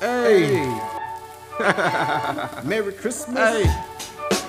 [0.00, 0.64] Hey.
[2.64, 3.36] Merry Christmas.
[3.36, 3.84] Hey.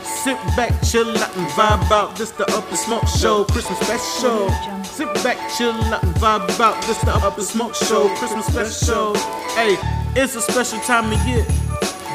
[0.03, 2.15] Sit back, chill out, and vibe out.
[2.15, 4.49] This the Up and Smoke Show, Christmas special.
[4.83, 6.79] Sit back, chill out, and vibe out.
[6.83, 9.15] This the Up and Smoke Show, Christmas special.
[9.55, 9.77] Hey,
[10.15, 11.45] it's a special time of year.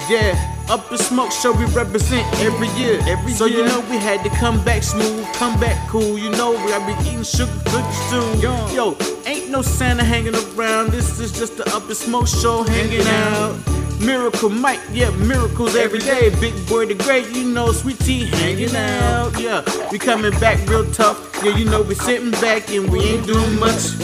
[0.08, 0.50] Yeah.
[0.68, 2.98] Up the smoke show we represent every year.
[3.06, 3.58] Every so year.
[3.58, 6.18] you know we had to come back smooth, come back cool.
[6.18, 8.40] You know we gotta be eating sugar cookies soon.
[8.40, 8.96] Yo,
[9.26, 10.90] ain't no Santa hanging around.
[10.90, 13.73] This is just the Up the Smoke show hanging out.
[14.04, 16.28] Miracle Myke, yeah, miracles every day.
[16.38, 19.38] Big boy the great, you know, sweet tea hanging out.
[19.40, 21.40] Yeah, we coming back real tough.
[21.42, 23.94] Yeah, you know, we sitting back and we ain't doing much.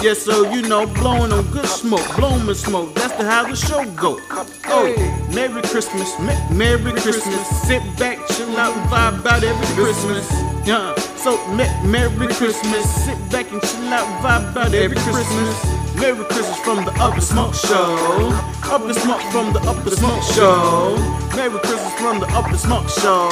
[0.00, 2.94] Yeah, so you know, blowing on good smoke, blowing smoke.
[2.94, 4.20] That's the how the show go.
[4.66, 6.14] Oh, Merry Christmas,
[6.52, 7.48] Merry Christmas.
[7.66, 10.30] Sit back, chill out, and vibe out every Christmas.
[10.64, 13.04] Yeah, so Merry Christmas.
[13.04, 15.73] Sit back and chill out, and vibe out every Christmas.
[15.96, 18.30] Merry Christmas from the Up and Smoke Show.
[18.64, 20.96] Up and Smoke from the Up and Smoke Show.
[21.36, 23.28] Merry Christmas from the Up and Smoke Show.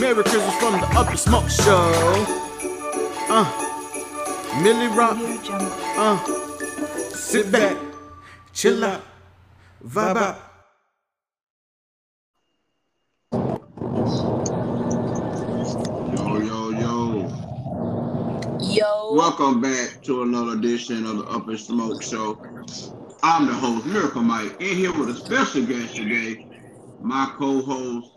[0.00, 2.26] Merry Christmas from the Up and Smoke Show.
[3.28, 3.66] Uh.
[4.62, 5.16] Millie Rock.
[5.96, 6.18] Uh,
[7.14, 7.76] sit back,
[8.52, 9.02] chill out,
[9.86, 10.49] vibe out.
[19.12, 22.38] Welcome back to another edition of the Up and Smoke Show.
[23.24, 26.46] I'm the host, Miracle Myke, in here with a special guest today,
[27.00, 28.08] my co-host,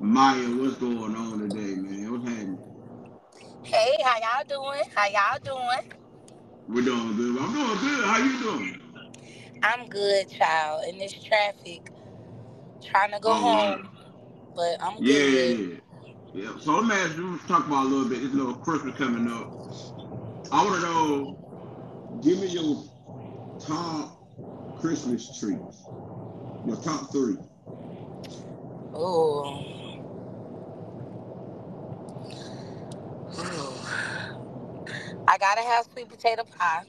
[0.00, 0.58] Maiah.
[0.58, 2.10] What's going on today, man?
[2.10, 2.58] What's happening?
[3.64, 4.88] Hey, how y'all doing?
[4.94, 5.92] How y'all doing?
[6.68, 7.42] We're doing good.
[7.42, 8.04] I'm doing good.
[8.06, 8.80] How you doing?
[9.62, 10.86] I'm good, child.
[10.88, 11.90] In this traffic,
[12.82, 13.90] trying to go oh, home,
[14.56, 15.82] but I'm yeah, good.
[16.32, 16.58] Yeah, yeah.
[16.60, 18.22] So let me ask you, talk about a little bit.
[18.22, 19.50] This little Christmas coming up.
[20.54, 22.84] I want to know, give me your
[23.58, 24.24] top
[24.78, 25.58] Christmas trees.
[26.64, 27.36] Your top three.
[28.94, 29.64] Oh.
[35.26, 36.84] I gotta have sweet potato pie.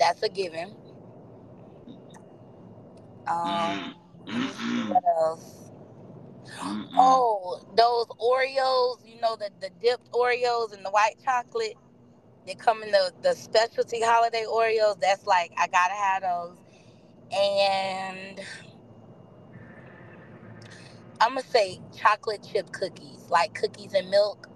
[0.00, 0.74] That's a given.
[3.28, 3.94] Um,
[4.26, 4.32] mm-hmm.
[4.32, 4.94] mm-hmm.
[4.94, 5.70] what else?
[6.58, 6.96] Mm-hmm.
[6.98, 11.76] Oh, those Oreos, you know, the, the dipped Oreos and the white chocolate.
[12.48, 14.98] They come in the, the specialty holiday Oreos.
[15.00, 16.56] That's like, I gotta have those.
[17.30, 18.40] And
[21.20, 24.48] I'm gonna say chocolate chip cookies, like cookies and milk.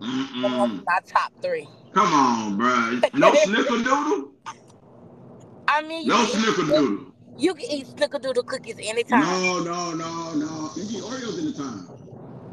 [0.00, 0.82] Mm-mm.
[0.86, 1.68] My top three.
[1.92, 3.00] Come on, bro.
[3.12, 4.30] No snickerdoodle?
[5.68, 7.12] I mean, no snickerdoodle.
[7.36, 9.20] You can eat snickerdoodle cookies anytime.
[9.20, 10.70] No, no, no, no.
[10.74, 11.86] You eat Oreos anytime.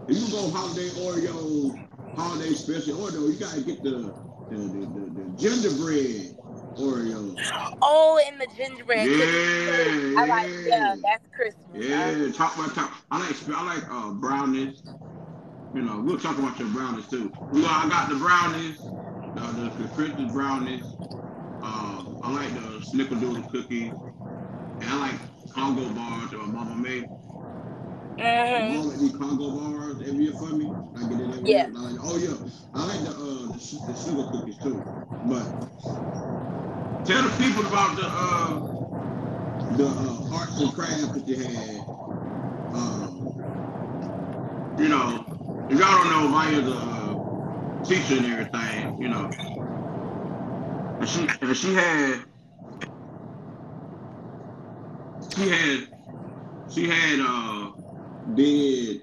[0.09, 1.79] If you go holiday Oreo,
[2.17, 6.37] holiday special Oreo, you gotta get the the, the, the, the gingerbread
[6.77, 7.35] Oreo.
[7.81, 9.09] Oh, and the gingerbread.
[9.09, 10.49] Yeah, I like.
[10.67, 11.73] Yeah, that's Christmas.
[11.73, 12.91] Yeah, top by top.
[13.11, 14.83] I like I like uh, brownies.
[15.73, 17.31] You know, we'll talk about your brownies too.
[17.51, 18.93] We got, I got the brownies,
[19.37, 20.95] uh, the, the Christmas brownies.
[21.61, 23.93] Uh, I like the snickerdoodle cookies,
[24.81, 25.19] and I like
[25.53, 27.09] Congo bars that my mama made.
[28.19, 28.75] Mm-hmm.
[28.77, 30.73] Mama these Congo bars every year for me.
[30.97, 31.67] I get it every yeah.
[31.67, 31.73] year.
[31.73, 32.35] Like, oh yeah,
[32.73, 34.83] I like the, uh, the, the sugar cookies too.
[35.23, 35.45] But
[37.05, 38.61] tell the people about the uh,
[39.77, 41.81] the uh, arts and crafts that you had.
[42.73, 43.33] Um,
[44.77, 45.25] you know,
[45.69, 47.15] if y'all don't know, Maiah's a uh,
[47.83, 49.29] teacher and everything, you know.
[50.99, 52.19] And she and she had
[55.33, 55.87] she had
[56.69, 57.56] she had uh
[58.35, 59.01] did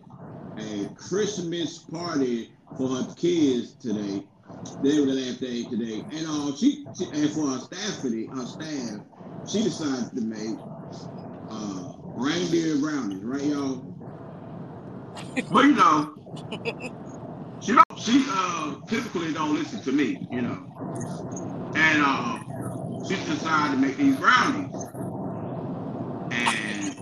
[0.58, 4.26] a Christmas party for her kids today.
[4.82, 6.06] They were the last day today.
[6.12, 9.00] And uh she, she and for her staff today, her staff,
[9.46, 10.58] she decided to make
[11.48, 13.86] uh reindeer brownies, right y'all?
[15.50, 16.14] but you know,
[17.60, 20.66] she don't, she uh typically don't listen to me, you know.
[21.74, 22.38] And uh
[23.02, 24.88] she decided to make these brownies.
[26.30, 26.97] And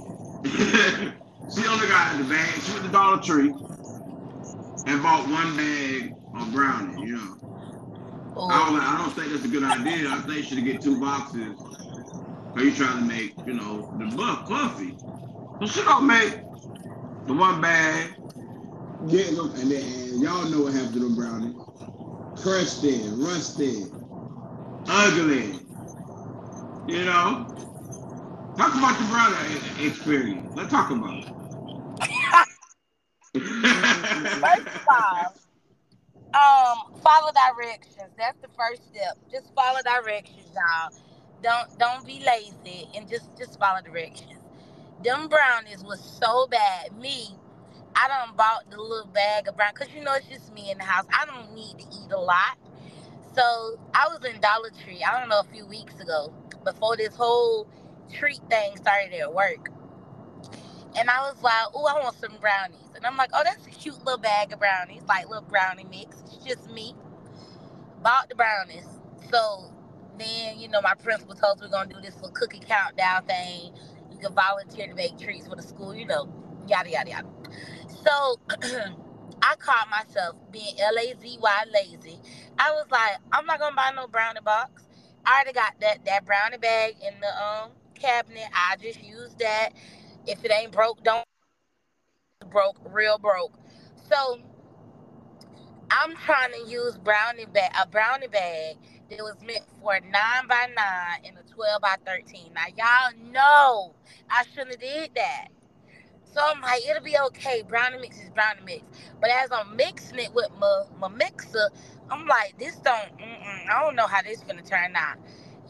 [1.54, 3.48] she only got the bag, she went to Dollar Tree
[4.86, 7.06] and bought one bag of brownie.
[7.06, 7.36] you know.
[8.34, 8.48] Oh.
[8.50, 10.08] I, was like, I don't think that's a good idea.
[10.08, 11.54] I think you should get two boxes.
[12.54, 14.96] Are you trying to make, you know, the buff puffy?
[15.60, 16.40] So she gonna make
[17.26, 21.54] the one bag, them, and then y'all know what happened to them brownies.
[22.42, 23.84] Crusty, rusty,
[24.88, 25.58] ugly.
[26.88, 27.46] You know?
[28.56, 30.52] Talk about the brownie experience.
[30.56, 31.41] Let's talk about it.
[33.34, 35.34] First of all,
[36.34, 38.12] um, follow directions.
[38.18, 39.16] That's the first step.
[39.30, 40.92] Just follow directions, y'all.
[41.42, 44.38] don't don't be lazy and just just follow directions.
[45.02, 46.94] Them brownies was so bad.
[47.00, 47.34] Me,
[47.96, 50.76] I done bought the little bag of brownies because you know it's just me in
[50.78, 51.06] the house.
[51.10, 52.58] I don't need to eat a lot.
[53.34, 57.16] So I was in Dollar Tree, I don't know, a few weeks ago, before this
[57.16, 57.66] whole
[58.12, 59.70] treat thing started at work.
[60.98, 62.91] And I was like, oh, I want some brownies.
[63.02, 66.22] And I'm like, oh, that's a cute little bag of brownies, like little brownie mix.
[66.26, 66.94] It's just me.
[68.00, 68.86] Bought the brownies.
[69.28, 69.72] So
[70.20, 73.24] then, you know, my principal told us we're going to do this little cookie countdown
[73.24, 73.72] thing.
[74.12, 76.32] You can volunteer to make treats for the school, you know,
[76.68, 77.28] yada, yada, yada.
[77.88, 78.36] So
[79.42, 82.20] I caught myself being L A Z Y lazy.
[82.56, 84.84] I was like, I'm not gonna buy no brownie box.
[85.26, 88.46] I already got that that brownie bag in the um cabinet.
[88.54, 89.70] I just use that.
[90.24, 91.24] If it ain't broke, don't
[92.52, 93.54] broke, real broke.
[94.10, 94.38] So
[95.90, 98.76] I'm trying to use brownie bag a brownie bag
[99.10, 102.52] that was meant for nine by nine and a twelve by thirteen.
[102.54, 103.94] Now y'all know
[104.30, 105.46] I shouldn't have did that.
[106.24, 107.62] So I'm like, it'll be okay.
[107.68, 108.84] Brownie mix is brownie mix.
[109.20, 111.70] But as I'm mixing it with my, my mixer,
[112.10, 115.18] I'm like, this don't, I don't know how this gonna turn out.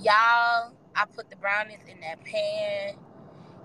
[0.00, 2.96] Y'all, I put the brownies in that pan.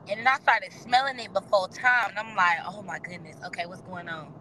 [0.09, 2.12] And then I started smelling it before time.
[2.12, 3.36] And I'm like, oh my goodness.
[3.48, 4.33] Okay, what's going on?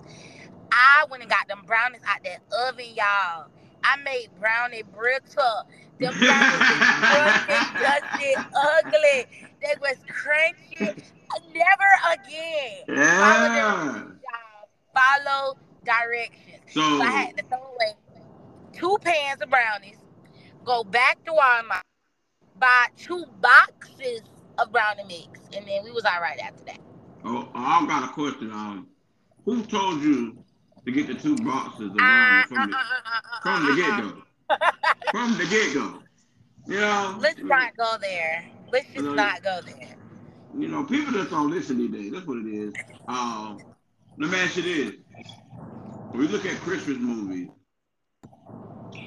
[0.72, 3.46] I went and got them brownies out that oven, y'all.
[3.84, 5.66] I made brownie brittle.
[5.98, 7.48] Them brownies
[7.80, 9.26] dusty, ugly.
[9.62, 11.02] They was crunchy.
[11.54, 12.84] Never again.
[12.88, 14.02] Yeah.
[14.94, 16.62] Follow, directions.
[16.70, 17.94] So, so I had to throw away
[18.76, 19.96] two pans of brownies,
[20.64, 21.82] go back to Walmart,
[22.58, 24.22] buy two boxes
[24.58, 26.78] of brownie mix, and then we was all right after that.
[27.24, 28.50] Oh, I got a question.
[28.50, 28.88] Um,
[29.44, 30.38] who told you
[30.84, 32.78] to get the two boxes of brownies from the,
[33.42, 34.22] from the get go?
[35.10, 36.02] from the get go.
[36.66, 37.16] You know.
[37.20, 38.44] Let's not go there.
[38.72, 39.96] Let's just not go there
[40.58, 42.12] you know, people just don't listen these days.
[42.12, 42.72] That's what it is.
[43.08, 43.58] Um,
[44.18, 44.94] let me ask you this.
[46.10, 47.48] When we look at Christmas movies,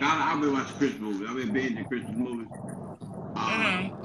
[0.02, 1.28] I, I've been watching Christmas movies.
[1.30, 2.48] I've been binging Christmas movies.
[2.62, 3.99] Um, mm-hmm.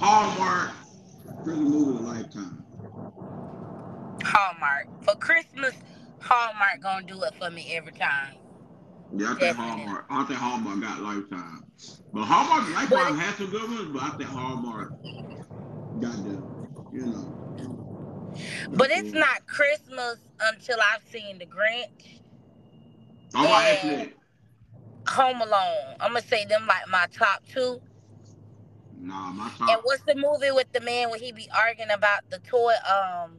[0.00, 0.70] Hallmark,
[1.42, 2.64] Christmas movie of lifetime.
[4.22, 4.86] Hallmark.
[5.02, 5.74] For Christmas,
[6.20, 8.34] Hallmark gonna do it for me every time.
[9.16, 9.82] Yeah, I think Definitely.
[9.82, 10.06] Hallmark.
[10.10, 11.64] I think Hallmark got lifetime.
[12.12, 14.92] But Hallmark lifetime has some good ones, but I think Hallmark
[16.00, 17.34] goddamn, you know.
[18.70, 22.20] But it's not Christmas until I've seen The Grinch.
[23.34, 24.12] Oh, and
[25.08, 25.96] Home Alone.
[26.00, 27.80] I'm gonna say them like my top two.
[29.00, 29.70] Nah, my top.
[29.70, 32.74] And what's the movie with the man when he be arguing about the toy?
[32.88, 33.38] Um,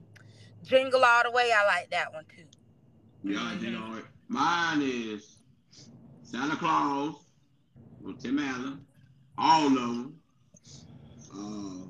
[0.64, 1.52] Jingle All the Way.
[1.56, 2.44] I like that one too.
[3.24, 3.66] Yeah, mm-hmm.
[3.66, 4.06] you know it.
[4.28, 5.40] Mine is
[6.24, 7.16] Santa Claus
[8.02, 8.86] with Tim Allen.
[9.38, 10.16] All of them.
[11.36, 11.86] Uh,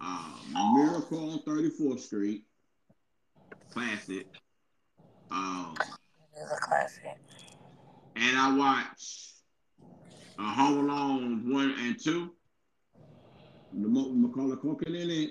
[0.00, 2.44] uh, Miracle on 34th Street.
[3.70, 4.26] Classic.
[5.30, 7.18] Um, it is a classic.
[8.14, 9.35] And I watched
[10.38, 12.30] uh, Home Alone 1 and 2.
[13.74, 15.30] The Macaulay Culkin in it.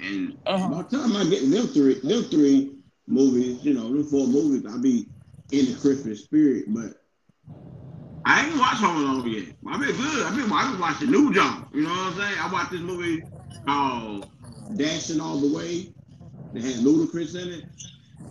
[0.00, 0.68] And uh-huh.
[0.68, 4.64] by the time I get them three, them three movies, you know, them four movies,
[4.66, 5.08] I'll be
[5.50, 6.66] in the Christmas spirit.
[6.68, 7.02] But
[8.24, 9.56] I ain't watched Home Alone yet.
[9.66, 10.26] I've been good.
[10.26, 11.68] I've been, I've been watching new jump.
[11.74, 12.38] You know what I'm saying?
[12.40, 13.22] I watched this movie
[13.66, 14.28] called
[14.76, 15.92] Dashing All the Way.
[16.54, 17.64] That had Ludacris in it.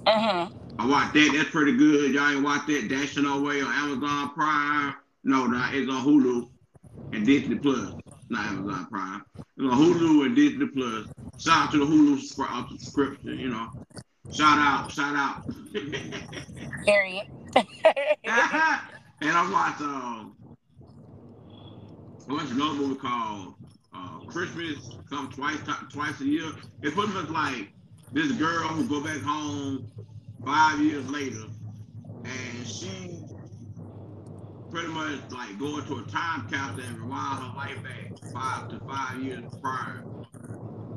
[0.08, 0.50] Uh-huh.
[0.80, 1.32] I watched that.
[1.36, 2.14] That's pretty good.
[2.14, 4.96] Y'all ain't watched that Dashing All the Way on Amazon Prime.
[5.28, 6.50] No, no, it's on Hulu
[7.12, 7.94] and Disney Plus.
[8.30, 9.22] Not Amazon Prime.
[9.36, 11.06] It's on Hulu and Disney Plus.
[11.38, 12.18] Shout out to the Hulu
[12.70, 13.68] subscription, you know.
[14.32, 15.46] Shout out, shout out.
[16.86, 17.28] Period.
[19.20, 20.36] And I watched um
[22.30, 23.56] I watched another movie called
[23.96, 25.58] uh, Christmas come twice
[25.92, 26.52] twice a year.
[26.84, 27.74] It's pretty much like
[28.14, 29.92] this girl who go back home
[30.46, 31.46] five years later
[32.26, 33.24] and she
[34.70, 38.80] pretty much like going to a time capsule and rewind her life back five to
[38.86, 40.04] five years prior.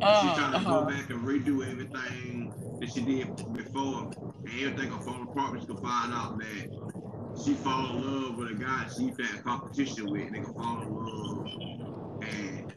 [0.02, 0.80] Uh, She's trying to uh-huh.
[0.80, 4.10] go back and redo everything that she did before,
[4.44, 5.52] and everything will fall apart.
[5.52, 9.44] But she can find out that she fall in love with a guy she had
[9.44, 12.22] competition with, and they gonna fall in love.
[12.22, 12.72] And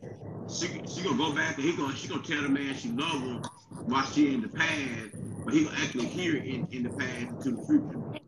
[0.49, 3.21] she she gonna go back and he gonna she gonna tell the man she love
[3.21, 3.41] him
[3.85, 7.41] while she in the past, but he gonna actually hear it in, in the past
[7.43, 8.22] to the future.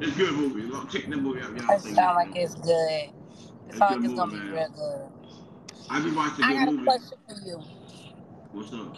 [0.00, 0.70] It's a good movie.
[0.90, 1.76] Check that movie out, y'all.
[1.76, 3.10] It sound like it's good.
[3.68, 4.46] It sounds like it's gonna man.
[4.46, 5.08] be real good.
[5.90, 6.82] I been watching I got movie.
[6.82, 7.62] a question for you.
[8.52, 8.96] What's up?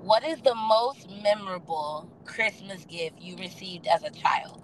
[0.00, 4.62] What is the most memorable Christmas gift you received as a child?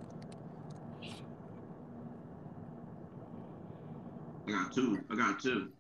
[4.49, 5.05] I got two.
[5.11, 5.71] I got two.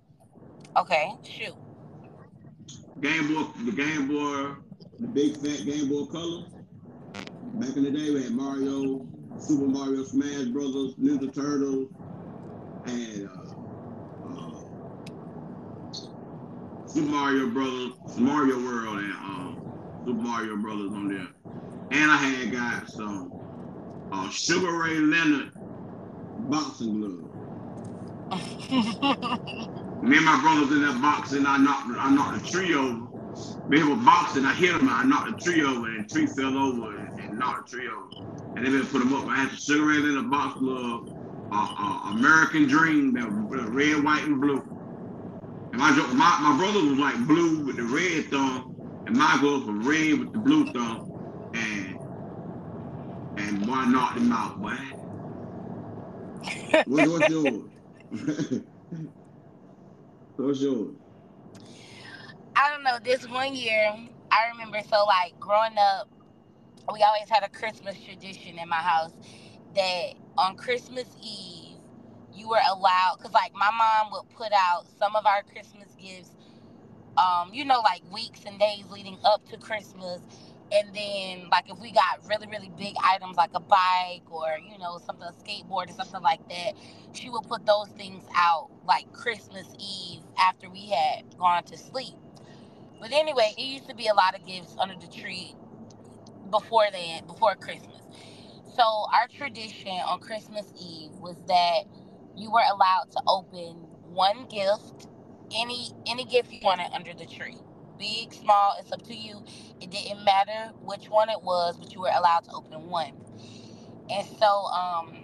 [0.76, 1.54] Okay, shoot.
[3.00, 4.54] Game Boy, the Game Boy,
[4.98, 6.44] the big fat Game Boy Color.
[7.54, 9.06] Back in the day, we had Mario,
[9.38, 11.88] Super Mario Smash Brothers, Ninja Turtles,
[12.86, 13.54] and uh,
[14.28, 14.54] uh,
[16.86, 19.56] Super Mario Brothers, Mario World, and um,
[20.04, 21.28] Super Mario Brothers on there.
[21.90, 23.32] And I had got some
[24.12, 25.52] uh, Sugar Ray Leonard
[26.48, 27.28] boxing gloves.
[30.02, 33.06] Me and my brothers in that boxing, I knocked, I knocked the tree over.
[33.68, 36.58] They were boxing, I hit him, I knocked the tree over, and the tree fell
[36.58, 37.01] over
[37.32, 38.26] and, and knocked the tree over.
[38.56, 39.26] And they been put them up.
[39.26, 41.08] I had the Sugar Ray Leonard box glove,
[41.52, 44.62] uh, uh, American Dream, that was red, white, and blue.
[45.72, 49.66] And my, my my brother was like blue with the red thumb, and my glove
[49.66, 51.50] was red with the blue thumb.
[51.54, 51.98] And
[53.38, 54.76] and boy knocked him out, boy.
[56.86, 57.70] What, what's yours?
[60.36, 60.96] what's yours?
[62.56, 62.98] I don't know.
[63.02, 63.94] This one year,
[64.30, 66.08] I remember so like growing up,
[66.90, 69.12] we always had a Christmas tradition in my house
[69.74, 71.78] that on Christmas Eve,
[72.34, 76.30] you were allowed because like my mom would put out some of our Christmas gifts,
[77.16, 80.20] um, you know, like weeks and days leading up to Christmas.
[80.72, 84.78] And then, like, if we got really, really big items like a bike or, you
[84.78, 86.72] know, something, a skateboard or something like that,
[87.12, 92.14] she would put those things out like Christmas Eve after we had gone to sleep.
[93.00, 95.54] But anyway, it used to be a lot of gifts under the tree
[96.52, 98.02] before then, before Christmas.
[98.76, 101.84] So our tradition on Christmas Eve was that
[102.36, 105.08] you were allowed to open one gift,
[105.56, 107.58] any any gift you wanted under the tree.
[107.98, 109.44] Big, small, it's up to you.
[109.80, 113.14] It didn't matter which one it was, but you were allowed to open one.
[114.10, 115.18] And so um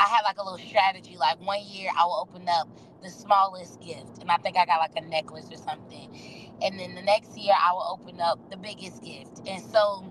[0.00, 1.16] I had like a little strategy.
[1.18, 2.68] Like one year I will open up
[3.02, 4.18] the smallest gift.
[4.20, 6.56] And I think I got like a necklace or something.
[6.62, 9.42] And then the next year I will open up the biggest gift.
[9.48, 10.04] And so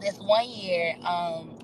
[0.00, 1.58] this one year, um,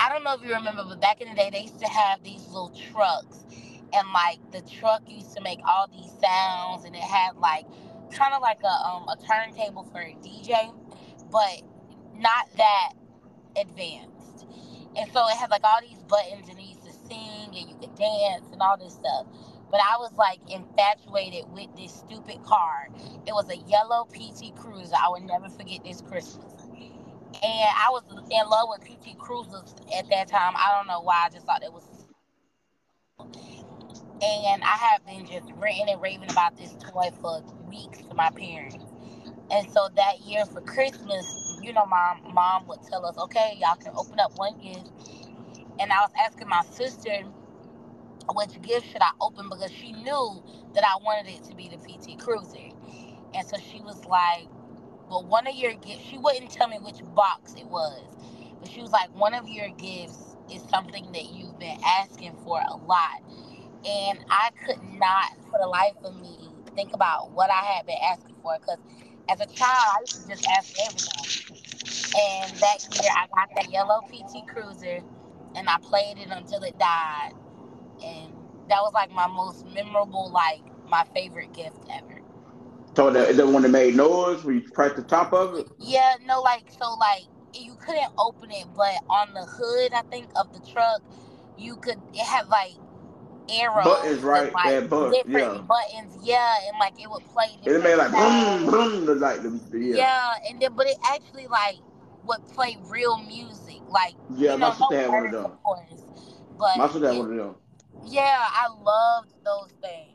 [0.00, 2.22] I don't know if you remember, but back in the day, they used to have
[2.24, 3.44] these little trucks,
[3.92, 7.66] and like the truck used to make all these sounds, and it had like
[8.12, 10.74] kind of like a um a turntable for a DJ,
[11.30, 11.62] but
[12.16, 12.92] not that
[13.56, 14.46] advanced.
[14.96, 17.76] And so it had like all these buttons, and it used to sing, and you
[17.80, 19.26] could dance, and all this stuff.
[19.70, 22.88] But I was like infatuated with this stupid car.
[23.26, 24.94] It was a yellow PT Cruiser.
[24.96, 26.51] I would never forget this Christmas
[27.42, 30.54] and I was in love with PT Cruisers at that time.
[30.56, 31.24] I don't know why.
[31.26, 31.84] I just thought it was.
[34.22, 38.30] And I have been just ranting and raving about this toy for weeks to my
[38.30, 38.84] parents.
[39.50, 43.76] And so that year for Christmas, you know, my mom would tell us, okay, y'all
[43.76, 44.88] can open up one gift.
[45.80, 47.24] And I was asking my sister,
[48.34, 49.48] which gift should I open?
[49.48, 50.42] Because she knew
[50.74, 52.70] that I wanted it to be the PT Cruiser.
[53.34, 54.48] And so she was like,
[55.12, 58.02] well, one of your gifts, she wouldn't tell me which box it was,
[58.60, 62.60] but she was like, one of your gifts is something that you've been asking for
[62.66, 63.22] a lot.
[63.86, 67.98] And I could not, for the life of me, think about what I had been
[68.02, 68.78] asking for because
[69.28, 71.36] as a child, I used to just ask everything.
[72.18, 75.02] And that year, I got that yellow PT Cruiser
[75.54, 77.32] and I played it until it died.
[78.04, 78.32] And
[78.68, 82.11] that was like my most memorable, like my favorite gift ever.
[82.96, 85.66] So the the one that made noise when you press the top of it.
[85.78, 87.22] Yeah, no, like so, like
[87.54, 91.02] you couldn't open it, but on the hood, I think of the truck,
[91.56, 91.96] you could.
[92.14, 92.72] It had like
[93.50, 94.52] arrows, buttons, right?
[94.54, 95.62] like, yeah, but, different yeah.
[95.68, 97.46] buttons, yeah, and like it would play.
[97.64, 99.40] It made like boom, boom, like
[99.72, 99.96] yeah.
[99.96, 101.76] Yeah, and then but it actually like
[102.26, 105.44] would play real music, like Yeah, you my know, sister no had one of them.
[105.46, 106.04] of course,
[106.58, 107.56] but My sister had one of them.
[108.04, 110.11] yeah, I loved those things.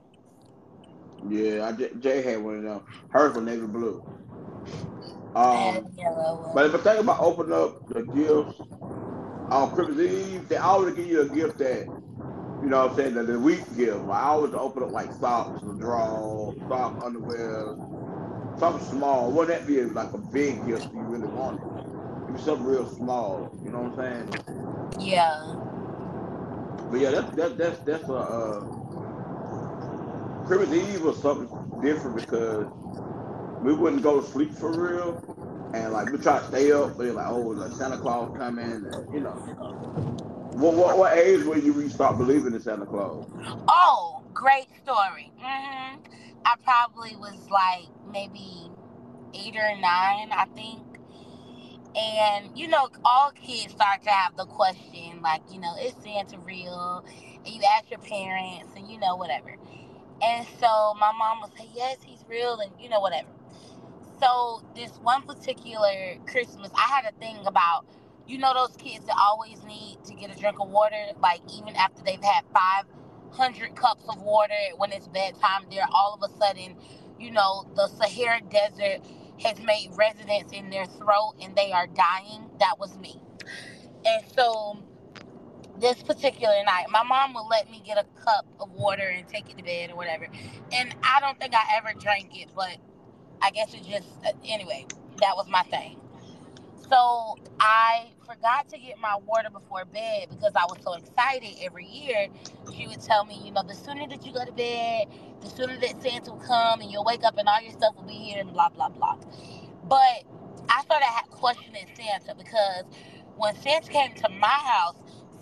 [1.24, 2.82] Yeah, I, Jay had one of them.
[3.10, 4.04] Hers was navy blue.
[5.36, 5.88] Um,
[6.54, 8.56] but if I think about opening up the gifts
[9.52, 11.90] on Christmas Eve, they always give you a gift that,
[12.62, 14.06] you know what I'm saying, the, the week gift.
[14.10, 17.78] I always open up like socks, a draw, sock, underwear,
[18.60, 19.32] something small.
[19.34, 21.72] Wouldn't that be like a big gift if you really wanted?
[22.28, 24.32] It'd be something real small, you know what I'm saying?
[25.00, 25.56] yeah,
[26.90, 28.66] But yeah, that's that's that's that's a uh,
[30.48, 31.50] Christmas Eve was something
[31.82, 32.68] different because
[33.62, 35.22] we wouldn't go to sleep for real,
[35.74, 36.98] and like we try to stay up.
[36.98, 39.44] But like, oh, like Santa Claus coming, and you know.
[40.54, 43.27] What, what what age when you start believing in Santa Claus?
[43.70, 45.32] Oh, great story.
[45.39, 45.98] hmm
[46.46, 48.72] I probably was like maybe
[49.34, 50.82] eight or nine, I think.
[51.96, 56.39] And you know, all kids start to have the question, like, you know, is Santa
[56.39, 57.06] real?
[57.46, 59.56] and you ask your parents, and you know whatever.
[60.22, 63.28] And so my mom would say, yes, he's real, and you know whatever.
[64.20, 67.86] So this one particular Christmas, I had a thing about,
[68.28, 71.76] you know, those kids that always need to get a drink of water, like even
[71.76, 76.76] after they've had 500 cups of water, when it's bedtime, they're all of a sudden,
[77.20, 79.02] you know, the Sahara Desert
[79.44, 82.50] has made residence in their throat and they are dying.
[82.60, 83.22] That was me.
[84.06, 84.80] And so
[85.80, 89.50] this particular night, my mom would let me get a cup of water and take
[89.50, 90.28] it to bed or whatever.
[90.74, 92.78] And I don't think I ever drank it, but
[93.42, 94.88] I guess it just, uh, anyway,
[95.22, 95.98] that was my thing.
[96.90, 101.86] So I forgot to get my water before bed because I was so excited every
[101.88, 102.28] year.
[102.76, 105.08] She would tell me, you know, the sooner that you go to bed,
[105.42, 108.06] the sooner that Santa will come and you'll wake up and all your stuff will
[108.06, 109.18] be here and blah, blah, blah.
[109.86, 110.24] But
[110.70, 112.86] I started questioning Santa because
[113.38, 114.96] when Santa came to my house,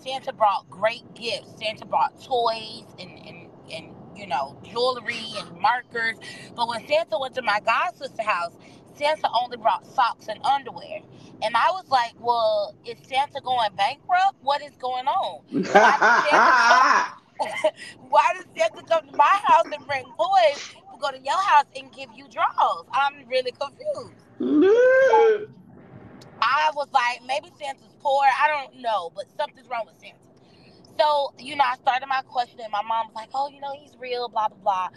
[0.06, 1.58] Santa brought great gifts.
[1.58, 6.16] Santa brought toys and, and, and you know, jewelry and markers.
[6.54, 8.52] But when Santa went to my god sister's house,
[8.96, 11.00] Santa only brought socks and underwear.
[11.42, 14.36] And I was like, well, is Santa going bankrupt?
[14.42, 15.42] What is going on?
[15.70, 16.90] Why does Santa come,
[18.08, 20.60] Why does Santa come to my house and bring toys,
[20.90, 22.86] but go to your house and give you draws?
[22.92, 24.24] I'm really confused.
[26.46, 28.24] I was like, maybe Santa's poor.
[28.24, 30.16] I don't know, but something's wrong with Santa.
[30.98, 32.60] So, you know, I started my question.
[32.62, 34.88] and My mom was like, oh, you know, he's real, blah, blah, blah.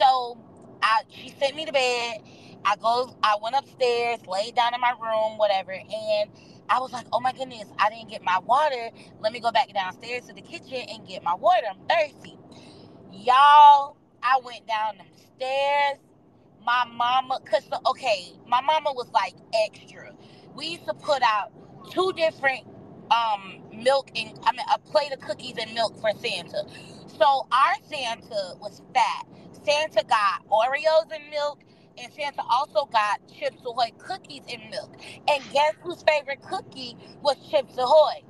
[0.00, 0.38] So
[0.82, 2.18] I she sent me to bed.
[2.64, 6.30] I go, I went upstairs, laid down in my room, whatever, and
[6.68, 8.90] I was like, oh my goodness, I didn't get my water.
[9.20, 11.66] Let me go back downstairs to the kitchen and get my water.
[11.70, 12.38] I'm thirsty.
[13.12, 15.98] Y'all, I went down them stairs.
[16.64, 19.34] My mama, cause okay, my mama was like
[19.66, 20.12] extra
[20.56, 21.52] we used to put out
[21.90, 22.64] two different
[23.10, 26.64] um milk and I mean a plate of cookies and milk for Santa.
[27.18, 29.26] So our Santa was fat.
[29.64, 31.60] Santa got Oreos and milk,
[31.98, 34.96] and Santa also got Chips Ahoy cookies and milk.
[35.28, 38.22] And guess whose favorite cookie was Chips Ahoy?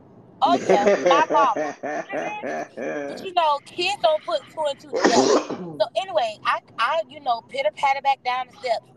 [0.42, 1.76] Oh yeah, my mama.
[3.08, 5.40] but you know, kids don't put two and two together.
[5.80, 8.92] So anyway, I I you know pitter patter back down the steps,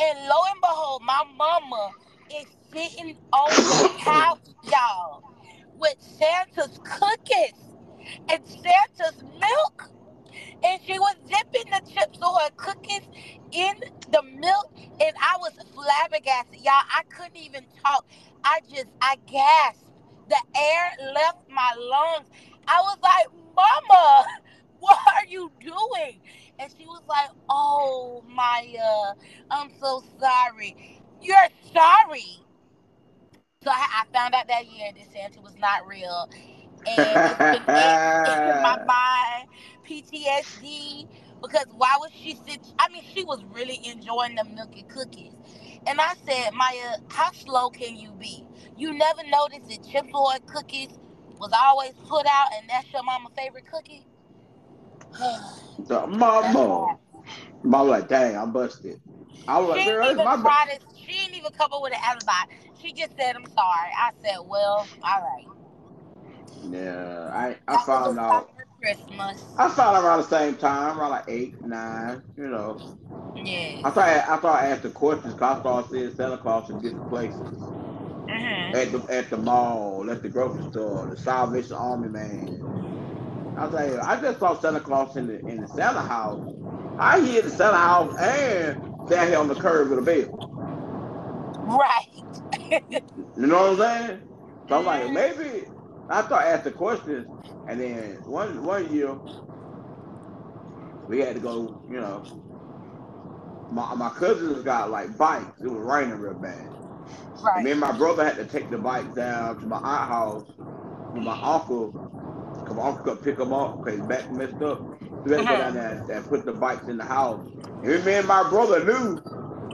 [0.00, 1.90] and lo and behold, my mama
[2.34, 5.22] is sitting on the y'all,
[5.78, 7.54] with Santa's cookies
[8.30, 9.90] and Santa's milk.
[10.62, 13.02] And she was dipping the chips or her cookies
[13.52, 13.74] in
[14.10, 14.72] the milk.
[15.00, 16.60] And I was flabbergasted.
[16.60, 18.06] Y'all, I couldn't even talk.
[18.44, 19.84] I just, I gasped.
[20.28, 22.28] The air left my lungs.
[22.68, 24.26] I was like, Mama,
[24.80, 26.20] what are you doing?
[26.58, 29.14] And she was like, Oh, Maiah,
[29.50, 31.00] I'm so sorry.
[31.22, 31.36] You're
[31.72, 32.40] sorry.
[33.62, 36.30] So I, I found out that year that Santa was not real.
[36.86, 39.48] And it's been in my mind,
[39.86, 41.06] PTSD,
[41.42, 42.60] because why was she sit?
[42.78, 45.34] I mean, she was really enjoying the milk and cookies.
[45.86, 48.46] And I said, Maiah, how slow can you be?
[48.78, 50.98] You never noticed that Chips Ahoy cookies
[51.38, 54.06] was always put out, and that's your mama's favorite cookie?
[55.86, 56.96] the mama.
[57.62, 59.02] Mama like, dang, I'm busted.
[59.46, 62.52] I was she even try to, she didn't even come up with an alibi.
[62.80, 63.90] She just said, I'm sorry.
[63.96, 65.46] I said, well, all right.
[66.70, 68.50] Yeah, I, I found out.
[68.80, 69.44] Christmas.
[69.58, 72.78] I found out around the same time, around like eight, nine, you know.
[73.36, 73.82] Yeah.
[73.84, 76.70] I thought I, I thought I asked the questions because I started seeing Santa Claus
[76.70, 77.38] in different places.
[77.40, 78.76] Mm-hmm.
[78.76, 83.54] At the at the mall, at the grocery store, the Salvation Army man.
[83.58, 86.40] I was like, I just saw Santa Claus in the in the Santa house.
[86.98, 90.49] I hear the Santa house and down here on the curb of the bell.
[91.78, 92.80] Right.
[93.36, 94.22] you know what I'm saying?
[94.68, 95.14] So I'm like, mm-hmm.
[95.14, 95.64] maybe
[96.08, 97.26] I thought I asked the question,
[97.68, 99.16] and then one one year
[101.08, 102.24] we had to go, you know.
[103.70, 105.60] My my cousins got like bikes.
[105.60, 106.66] It was raining real bad.
[107.40, 107.56] Right.
[107.56, 110.46] And me and my brother had to take the bike down to my aunt house
[111.14, 111.44] with my mm-hmm.
[111.44, 111.92] uncle.
[112.66, 114.78] Cause my uncle could pick them up because his back messed up.
[114.80, 115.56] So we had to go uh-huh.
[115.58, 117.40] down there and put the bikes in the house.
[117.84, 119.16] And me and my brother knew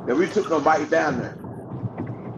[0.06, 1.38] that we took the bike down there.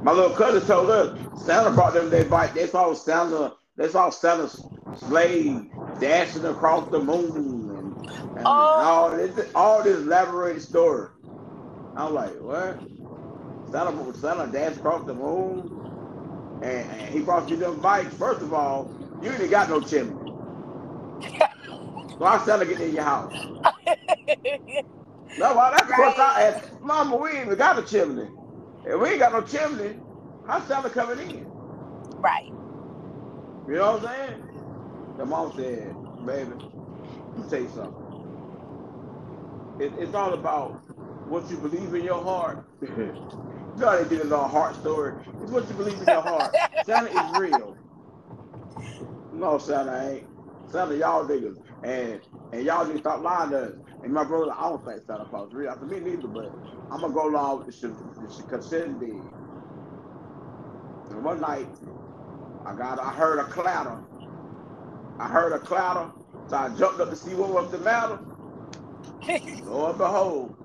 [0.08, 2.54] My little cousin told us Santa brought them their bike.
[2.54, 3.54] They saw Santa.
[3.76, 7.98] They saw Santa's sleigh dashing across the moon and,
[8.34, 8.82] and Oh.
[8.82, 11.10] all this all this elaborated story.
[11.96, 12.84] I'm like, what?
[13.66, 15.72] Santa Santa dashed across the moon,
[16.62, 18.14] and, and he brought you them bikes.
[18.14, 20.24] First of all, you ain't got no chimney.
[22.18, 23.34] Why Santa get in your house?
[25.36, 26.64] No, well, that's question I asked.
[26.82, 28.30] Mama, we ain't even got a chimney.
[28.88, 30.00] If we ain't got no chimney,
[30.44, 31.48] how Santa coming in?
[32.18, 32.52] right.
[33.66, 34.44] You know what I'm saying?
[35.18, 36.52] The mom said, baby,
[37.34, 37.94] let me tell you something.
[39.78, 40.78] It, it's all about
[41.24, 42.60] what you believe in your heart.
[42.82, 43.14] you
[43.76, 45.14] know they did a little heart story.
[45.40, 46.58] It's what you believe in your heart.
[46.80, 47.80] Santa is real.
[49.32, 50.28] No, Santa ain't.
[50.70, 51.56] Santa, y'all niggas.
[51.82, 52.22] And
[52.52, 53.74] and y'all need to stop lying to us.
[54.02, 55.70] And my brother, I don't think Santa Claus real.
[55.70, 56.54] I said, me neither, but
[56.90, 59.32] I'm gonna go along with the, the consent did.
[61.10, 61.70] And one night,
[62.64, 63.98] I got, I heard a clatter.
[65.18, 66.10] I heard a clatter,
[66.48, 68.20] so I jumped up to see what was the matter.
[69.64, 70.56] Lo and behold,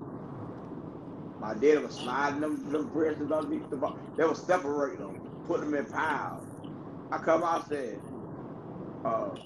[1.40, 4.00] my dad was sliding them, them branches underneath the box.
[4.16, 6.44] They were separating them, putting them in piles.
[7.12, 8.02] I come out and said,
[9.04, 9.36] uh,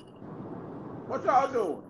[1.07, 1.88] what y'all doing?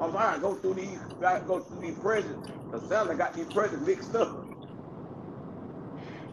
[0.00, 1.00] I'm like, I go through these,
[1.46, 2.40] go through these presents.
[2.70, 4.36] Cause Santa got these presents mixed up.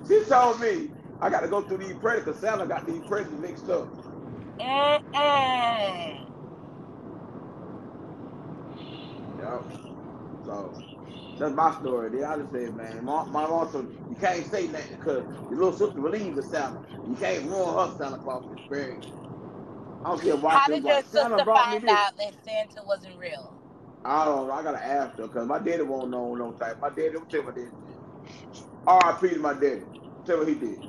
[0.08, 3.42] She told me I got to go through these presents because Santa got these presents
[3.42, 3.90] mixed up.
[4.62, 6.18] Mm-mm.
[9.38, 9.64] Yep.
[10.46, 10.84] So
[11.40, 12.12] that's my story.
[12.12, 15.74] Then I just said, man, my, my me, you can't say that because your little
[15.74, 16.82] sister believes in Santa.
[17.06, 19.08] You can't ruin her Santa Claus experience.
[20.04, 20.58] I don't care why.
[20.58, 23.54] How did your like, sister find out that Santa wasn't real?
[24.04, 24.54] I don't know.
[24.54, 26.82] I gotta ask her because my daddy won't know no type.
[26.82, 27.70] My daddy, don't tell my daddy.
[28.86, 29.30] R.I.P.
[29.30, 29.84] to my daddy.
[30.26, 30.80] Tell what he did.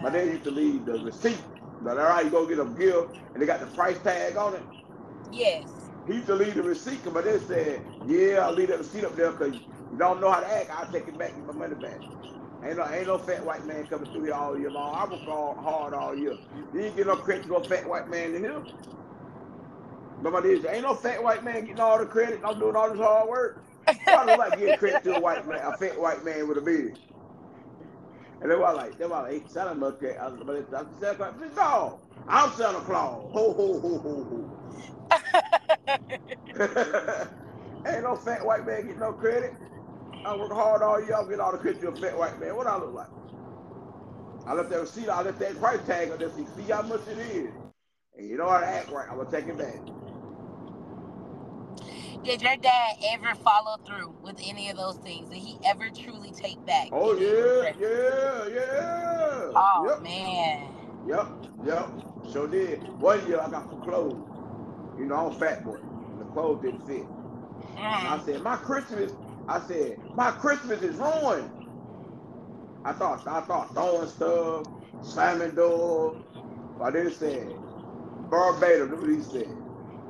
[0.00, 1.38] My daddy used to leave the receipt.
[1.80, 4.54] But all right, you go get a gift and they got the price tag on
[4.54, 4.62] it.
[5.32, 5.68] Yes.
[6.06, 9.16] He used to leave the receipt, but they said, "Yeah, I'll leave that receipt up
[9.16, 10.70] there because you don't know how to act.
[10.70, 12.00] I'll take it back, get my money back."
[12.64, 14.94] Ain't no, ain't no fat white man coming through here all year long.
[14.94, 16.38] I work all hard all year.
[16.74, 18.62] You ain't get no credit to no fat white man in here.
[20.22, 22.40] My daddy ain't no fat white man getting all the credit.
[22.44, 23.64] I'm doing all this hard work.
[24.08, 26.62] Why do I give credit to a white man, a fat white man with a
[26.62, 26.96] beard?
[28.40, 30.68] And they were like, they were like, Santa get, I was like,
[31.00, 33.30] Santa Claus, no, I'm Santa Claus.
[33.32, 34.50] Ho, ho, ho, ho, ho.
[37.86, 39.54] Ain't no fat white man getting no credit.
[40.24, 42.56] I work hard all year, I'll get all the credit a fat white man.
[42.56, 43.08] What I look like?
[44.46, 47.08] I left that receipt, I left that price tag on there, see see how much
[47.08, 47.54] it is.
[48.16, 49.80] And you know how to act right, I'm gonna take it back.
[52.24, 55.30] Did your dad ever follow through with any of those things?
[55.30, 56.90] Did he ever truly take back?
[56.92, 59.52] Oh any of your yeah, yeah, yeah.
[59.54, 60.68] Oh yep, man.
[61.04, 61.28] yep,
[61.62, 61.92] yep.
[62.24, 62.80] Sure did.
[62.96, 64.28] One year I got some clothes.
[64.96, 65.78] You know, I'm a fat boy.
[66.18, 67.06] The clothes didn't fit.
[67.98, 68.24] And I Mm.
[68.24, 69.12] said, my Christmas,
[69.48, 71.50] I said, my Christmas is ruined.
[72.84, 74.68] I thought, I thought throwing stuff,
[75.00, 76.18] slamming doors.
[76.78, 77.58] But then it said,
[78.30, 79.56] verbatim, look what he said.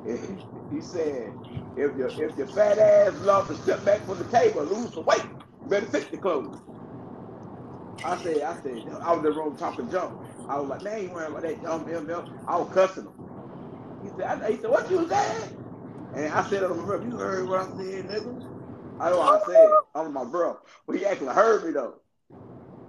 [0.69, 1.35] He said,
[1.75, 5.05] if your if your fat ass love to step back from the table, lose some
[5.05, 5.23] weight,
[5.63, 6.57] you better fix the clothes.
[8.03, 10.13] I said, I said, I was in the room talking junk.
[10.47, 12.25] I was like, man, you wearing about that dumb, dumb, dumb.
[12.47, 13.13] I was cussing him.
[14.01, 15.51] He said, I, he said, what you saying?
[16.13, 18.39] And I said, on my you heard what I said, nigga?
[18.99, 19.69] I know what I said.
[19.95, 20.59] I'm my bro.
[20.85, 21.95] But he actually heard me though.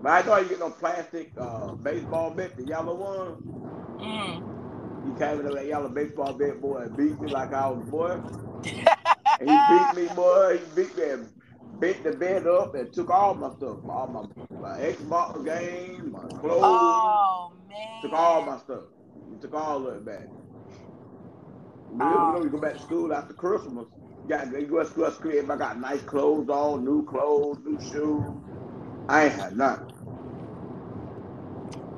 [0.03, 3.37] But I know you get no plastic uh, baseball bat, the yellow one.
[3.99, 4.45] Mm.
[5.07, 7.91] He came in that yellow baseball bat, boy, and beat me like I was a
[7.91, 8.19] boy.
[9.41, 10.59] And he beat me, boy.
[10.59, 11.29] He beat me and
[11.81, 14.23] beat the bed up and took all my stuff, all my,
[14.61, 16.61] my Xbox game, my clothes.
[16.63, 18.03] Oh man.
[18.03, 18.85] Took all my stuff.
[19.31, 20.29] He took all of it back.
[21.91, 23.87] But you know, you go back to school after Christmas.
[24.29, 28.37] Got go to school, school, got nice clothes on, new clothes, new shoes.
[29.09, 29.87] I ain't had nothing.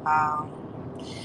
[0.06, 0.50] Um,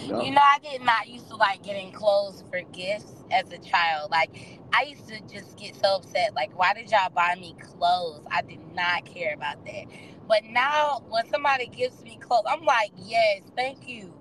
[0.08, 0.22] No.
[0.24, 4.12] You know, I did not used to like getting clothes for gifts as a child.
[4.12, 4.32] Like,
[4.74, 6.36] I used to just get so upset.
[6.36, 8.26] Like, why did y'all buy me clothes?
[8.32, 9.86] I did not care about that.
[10.28, 14.14] But now, when somebody gives me clothes, I'm like, yes, thank you.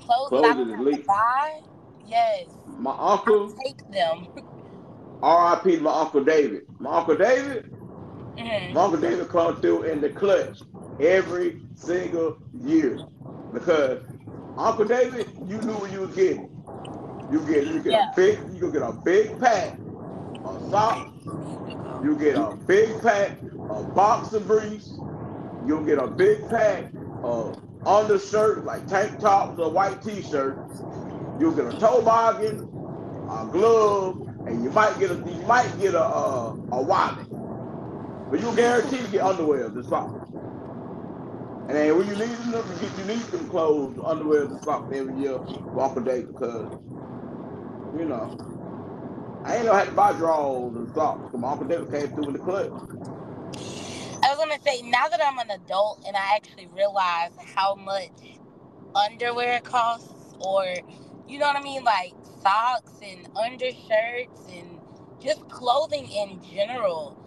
[0.00, 1.60] Clothes, that I Clothes don't have to buy.
[2.06, 4.28] Yes, My uncle, take them.
[5.22, 5.78] R.I.P.
[5.78, 6.62] my Uncle David.
[6.78, 7.70] My Uncle David,
[8.36, 8.72] Mhm.
[8.74, 10.62] my Uncle David come through in the clutch
[11.00, 12.98] every single year.
[13.52, 14.00] Because
[14.56, 16.50] Uncle David, you knew what you were getting.
[17.30, 18.10] You get you get Yeah.
[18.10, 19.78] a big you get a big pack
[20.44, 21.10] of socks,
[22.02, 23.38] you get a big pack
[23.70, 24.90] of boxer briefs,
[25.66, 30.82] you'll get a big pack of undershirts like tank tops or white t-shirts,
[31.38, 32.68] you'll get a toboggan,
[33.30, 37.26] a glove, and you might get a you might get a a, a wallet.
[38.30, 40.14] But you guarantee to get underwear and socks.
[41.68, 44.90] And then when you need them, you get you need them clothes, underwear and socks
[44.92, 45.40] every year,
[45.72, 46.70] walk a day because
[47.92, 48.32] you know.
[49.44, 51.30] I ain't know how to buy drawers and socks.
[51.30, 52.72] 'cause My Uncle David came through in the club.
[54.22, 58.10] I was gonna say now that I'm an adult and I actually realize how much
[58.94, 60.64] underwear costs or
[61.28, 61.84] you know what I mean?
[61.84, 64.80] Like socks and undershirts and
[65.22, 67.18] just clothing in general.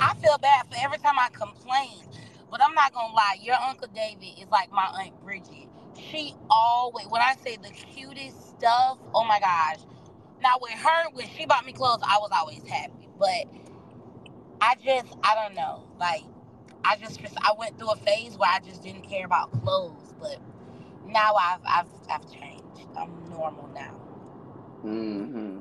[0.00, 2.04] I feel bad for every time I complain,
[2.50, 3.38] but I'm not gonna lie.
[3.42, 5.68] Your Uncle David is like my Aunt Bridget.
[5.98, 9.80] She always, when I say the cutest stuff, oh my gosh.
[10.42, 13.08] Now with her, when she bought me clothes, I was always happy.
[13.18, 13.46] But
[14.60, 15.84] I just, I don't know.
[15.98, 16.22] Like,
[16.84, 20.14] I just, I went through a phase where I just didn't care about clothes.
[20.20, 20.38] But
[21.06, 22.59] now I've, I've, I've changed.
[22.96, 23.94] I'm normal now.
[24.84, 25.60] Mm-hmm.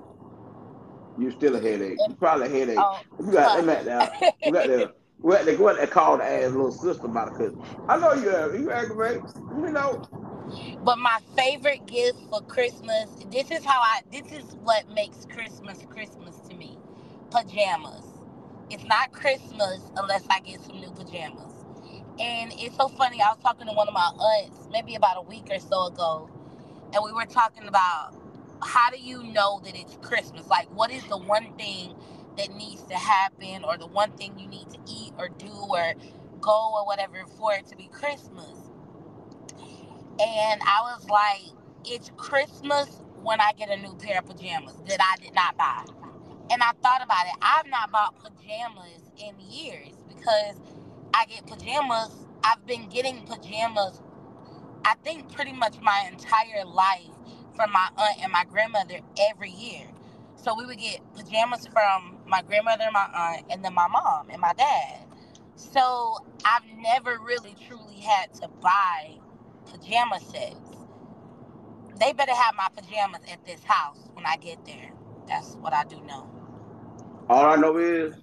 [1.22, 1.98] You still a headache.
[2.08, 2.78] You probably a headache.
[2.80, 4.12] Oh, you got them at now.
[4.44, 7.38] You got the we had to go and call the ass little sister about it
[7.38, 7.54] because
[7.90, 9.22] I know you have you aggravate.
[9.58, 10.02] You know.
[10.84, 15.86] But my favorite gift for Christmas, this is how I this is what makes Christmas
[15.90, 16.78] Christmas to me.
[17.32, 18.06] Pajamas.
[18.70, 21.54] It's not Christmas unless I get some new pajamas.
[22.20, 25.22] And it's so funny, I was talking to one of my aunts maybe about a
[25.22, 26.30] week or so ago,
[26.94, 28.16] and we were talking about
[28.64, 30.48] how do you know that it's Christmas?
[30.48, 31.96] Like, what is the one thing
[32.38, 35.94] that needs to happen, or the one thing you need to eat or do or
[36.42, 38.58] go or whatever for it to be Christmas?
[40.20, 45.00] And I was like, it's Christmas when I get a new pair of pajamas that
[45.02, 45.84] I did not buy.
[46.52, 47.34] And I thought about it.
[47.42, 50.56] I've not bought pajamas in years because
[51.14, 52.12] I get pajamas.
[52.44, 54.02] I've been getting pajamas,
[54.86, 57.12] I think, pretty much my entire life
[57.56, 59.88] from my aunt and my grandmother every year.
[60.36, 64.30] So we would get pajamas from my grandmother and my aunt, and then my mom
[64.30, 65.00] and my dad.
[65.56, 69.18] So I've never really truly had to buy
[69.72, 70.56] pajama sets.
[72.00, 74.92] They better have my pajamas at this house when I get there.
[75.28, 76.30] That's what I do know.
[77.30, 78.16] All I know is,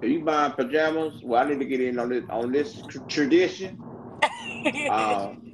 [0.00, 2.98] if you buying pajamas, well, I need to get in on this on this tr-
[3.08, 3.78] tradition.
[4.88, 5.51] um,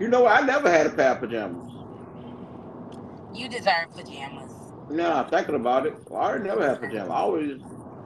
[0.00, 1.72] you know, I never had a pair of pajamas.
[3.34, 4.52] You deserve pajamas.
[4.90, 7.10] No, thinking about it, I never had pajamas.
[7.10, 7.60] I always,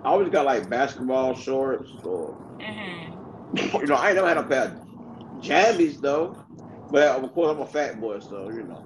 [0.05, 3.57] I always got like basketball shorts or, mm-hmm.
[3.81, 4.73] you know, I ain't never had a pair of
[5.43, 6.37] jammies though.
[6.91, 8.85] But of course, I'm a fat boy, so you know.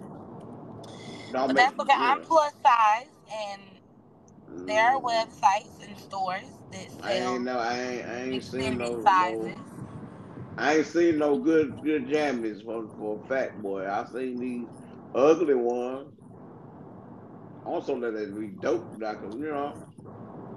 [1.32, 1.94] No, but that's okay.
[1.96, 2.12] Yeah.
[2.12, 5.04] I'm plus size, and there are mm.
[5.04, 7.02] websites and stores that sell.
[7.02, 9.56] I ain't no, I ain't, I ain't seen no, sizes.
[9.56, 9.73] no.
[10.58, 13.88] I ain't seen no good good jammies for for a fat boy.
[13.88, 14.68] I seen these
[15.14, 16.14] ugly ones
[17.64, 19.74] also let it be dope, doctor, you know.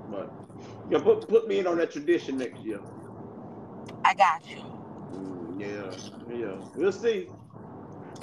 [0.07, 0.33] But
[0.89, 2.81] yeah, put put me in on that tradition next year.
[4.05, 4.57] I got you.
[5.13, 5.93] Mm, yeah,
[6.35, 6.57] yeah.
[6.75, 7.29] We'll see.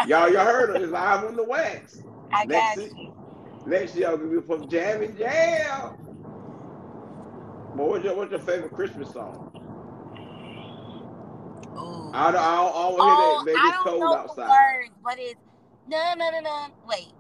[0.03, 0.91] Y'all, y'all heard it.
[0.91, 2.03] live on the wax.
[2.33, 3.13] I next got you.
[3.67, 5.93] Next year, I'll give you from Jam and Jam.
[7.73, 9.41] What what's your, what's your favorite Christmas song?
[11.69, 12.11] Ooh.
[12.13, 13.45] I don't, I don't, I don't oh, hear that.
[13.45, 14.49] Maybe it's cold outside.
[14.49, 15.41] Words, but it's
[15.89, 16.67] no, no, no, no.
[16.87, 17.13] Wait,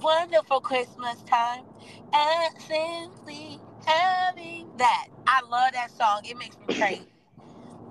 [0.00, 1.64] wonderful Christmas time
[2.12, 5.08] and simply having that.
[5.26, 6.22] I love that song.
[6.24, 7.06] It makes me crazy.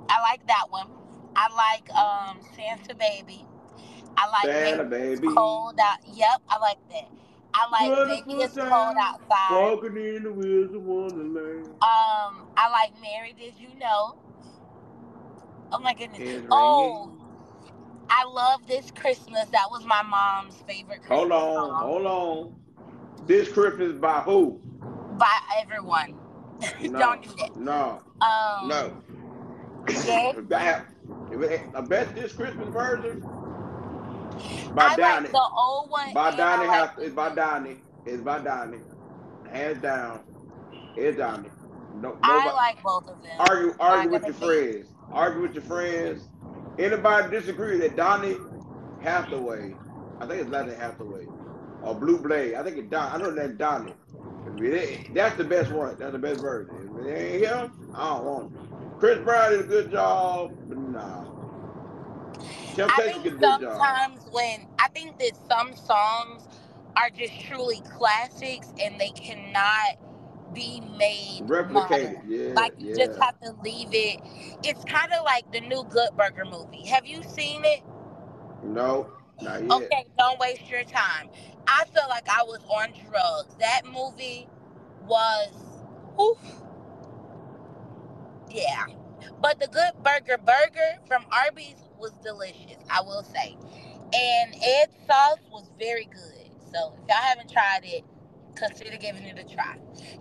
[0.09, 0.87] I like that one.
[1.35, 3.45] I like um Santa Baby.
[4.17, 5.27] I like Santa Baby.
[5.33, 5.99] Cold out.
[6.13, 7.09] Yep, I like that.
[7.53, 9.51] I like Baby It's Cold Outside.
[9.51, 11.65] Walking in the wheels of Wonderland.
[11.81, 14.15] Um, I like Mary Did You Know?
[15.71, 16.43] Oh my goodness.
[16.51, 17.11] Oh,
[18.09, 19.45] I love this Christmas.
[19.49, 21.81] That was my mom's favorite Christmas Hold on, song.
[21.81, 22.55] hold on.
[23.27, 24.59] This Christmas by who?
[25.17, 26.15] By everyone.
[26.81, 27.55] No, Don't do that.
[27.55, 28.01] No.
[28.19, 29.03] Um, no.
[30.05, 30.33] Yeah.
[30.49, 30.85] that,
[31.73, 33.21] I bet this Christmas version
[34.73, 35.23] by I Donny.
[35.23, 36.13] Like the old one.
[36.13, 37.77] By Donny, like it's by Donny.
[38.05, 38.79] It's by Donny.
[39.51, 40.21] Hands down.
[40.95, 41.49] It's Donny.
[41.95, 43.31] No, I like both of them.
[43.39, 44.87] Argue, argue with your friends.
[45.11, 46.29] Argue with your friends
[46.79, 48.37] Anybody disagree that Donny
[49.01, 49.75] Hathaway,
[50.21, 51.25] I think it's Donny Hathaway,
[51.81, 53.11] or Blue Blade, I think it's Don.
[53.11, 53.91] I know that Donny.
[55.13, 55.97] That's the best one.
[55.99, 56.97] That's the best version.
[57.01, 58.69] If it ain't him, I don't want him.
[58.97, 61.25] Chris Brown did a good job, but nah.
[62.77, 66.43] I think sometimes when I think that some songs
[66.95, 69.99] are just truly classics and they cannot
[70.53, 72.21] be made replicated.
[72.27, 73.05] Yeah, like you yeah.
[73.05, 74.19] just have to leave it.
[74.63, 76.85] It's kind of like the new Good Burger movie.
[76.87, 77.81] Have you seen it?
[78.63, 79.09] No,
[79.41, 79.71] not yet.
[79.71, 81.29] Okay, don't waste your time.
[81.67, 83.55] I feel like I was on drugs.
[83.59, 84.47] That movie
[85.07, 85.53] was,
[86.19, 86.37] oof.
[88.49, 88.85] Yeah,
[89.41, 92.77] but the Good Burger burger from Arby's was delicious.
[92.89, 93.55] I will say,
[94.13, 96.49] and Ed sauce was very good.
[96.71, 98.03] So if y'all haven't tried it,
[98.59, 99.77] consider giving it a try.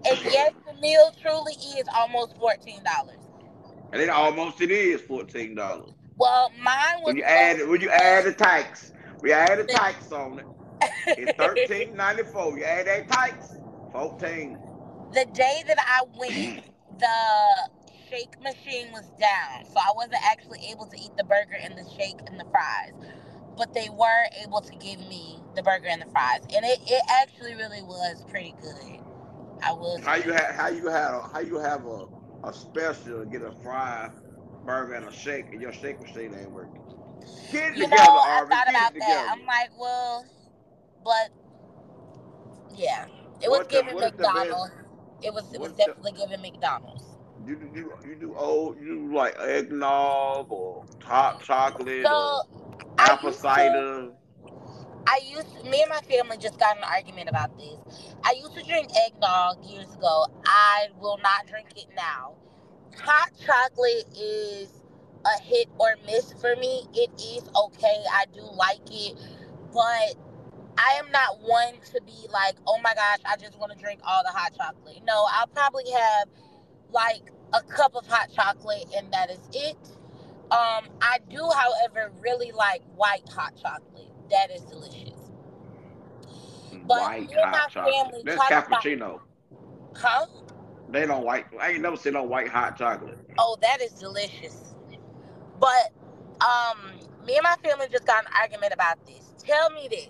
[0.07, 3.19] And yes, the meal truly is almost fourteen dollars.
[3.93, 5.93] And it almost it is fourteen dollars.
[6.19, 7.07] Well, mine was.
[7.07, 10.47] When you add when you add the tax, We added tax on it.
[11.07, 12.59] It's thirteen ninety four.
[12.59, 13.55] You add that tax,
[13.93, 14.59] fourteen.
[15.13, 16.65] The day that I went,
[16.99, 17.71] the
[18.11, 21.89] shake machine was down, so I wasn't actually able to eat the burger and the
[21.97, 22.93] shake and the fries.
[23.59, 27.03] But they were able to give me the burger and the fries, and it, it
[27.11, 29.01] actually really was pretty good.
[29.63, 30.01] I will.
[30.01, 32.07] How you have how you have a, how you have a,
[32.45, 34.11] a special to get a fry
[34.65, 36.83] burger and a shake and your shake machine ain't working.
[37.51, 38.51] Get You know, together, I Arvin.
[38.51, 39.29] thought about that.
[39.33, 40.25] I'm like, well,
[41.05, 41.31] but
[42.77, 43.07] yeah,
[43.43, 44.73] it was What giving the McDonald's.
[45.23, 47.05] It was it was the- definitely giving McDonald's.
[47.47, 51.45] You do you, you do old you do like eggnog or hot mm-hmm.
[51.45, 52.43] chocolate So or
[52.99, 54.11] apple cider.
[55.07, 57.79] I used to, me and my family just got in an argument about this.
[58.25, 60.27] I used to drink eggnog years ago.
[60.45, 62.35] I will not drink it now.
[63.01, 64.69] Hot chocolate is
[65.25, 66.87] a hit or miss for me.
[66.95, 68.05] It is okay.
[68.13, 69.17] I do like it,
[69.73, 70.15] but
[70.79, 74.01] I am not one to be like, oh my gosh, I just want to drink
[74.05, 75.01] all the hot chocolate.
[75.07, 76.29] No, I'll probably have
[76.93, 77.23] like
[77.55, 79.77] a cup of hot chocolate and that is it.
[80.51, 84.09] Um, I do, however, really like white hot chocolate.
[84.31, 85.13] That is delicious.
[86.87, 87.95] But White me and my hot chocolate.
[87.95, 89.21] family That's talk about- cappuccino.
[89.97, 90.27] Huh?
[90.91, 91.47] They don't white.
[91.61, 93.19] I ain't never seen no white hot chocolate.
[93.39, 94.75] Oh, that is delicious.
[95.61, 95.93] But
[96.41, 96.79] um,
[97.27, 99.35] me and my family just got an argument about this.
[99.39, 100.09] Tell me this.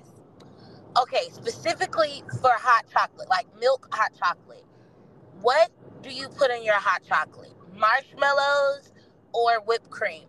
[1.01, 4.65] Okay, specifically for hot chocolate, like milk hot chocolate.
[5.41, 5.71] What
[6.03, 7.53] do you put in your hot chocolate?
[7.77, 8.93] Marshmallows
[9.33, 10.27] or whipped cream?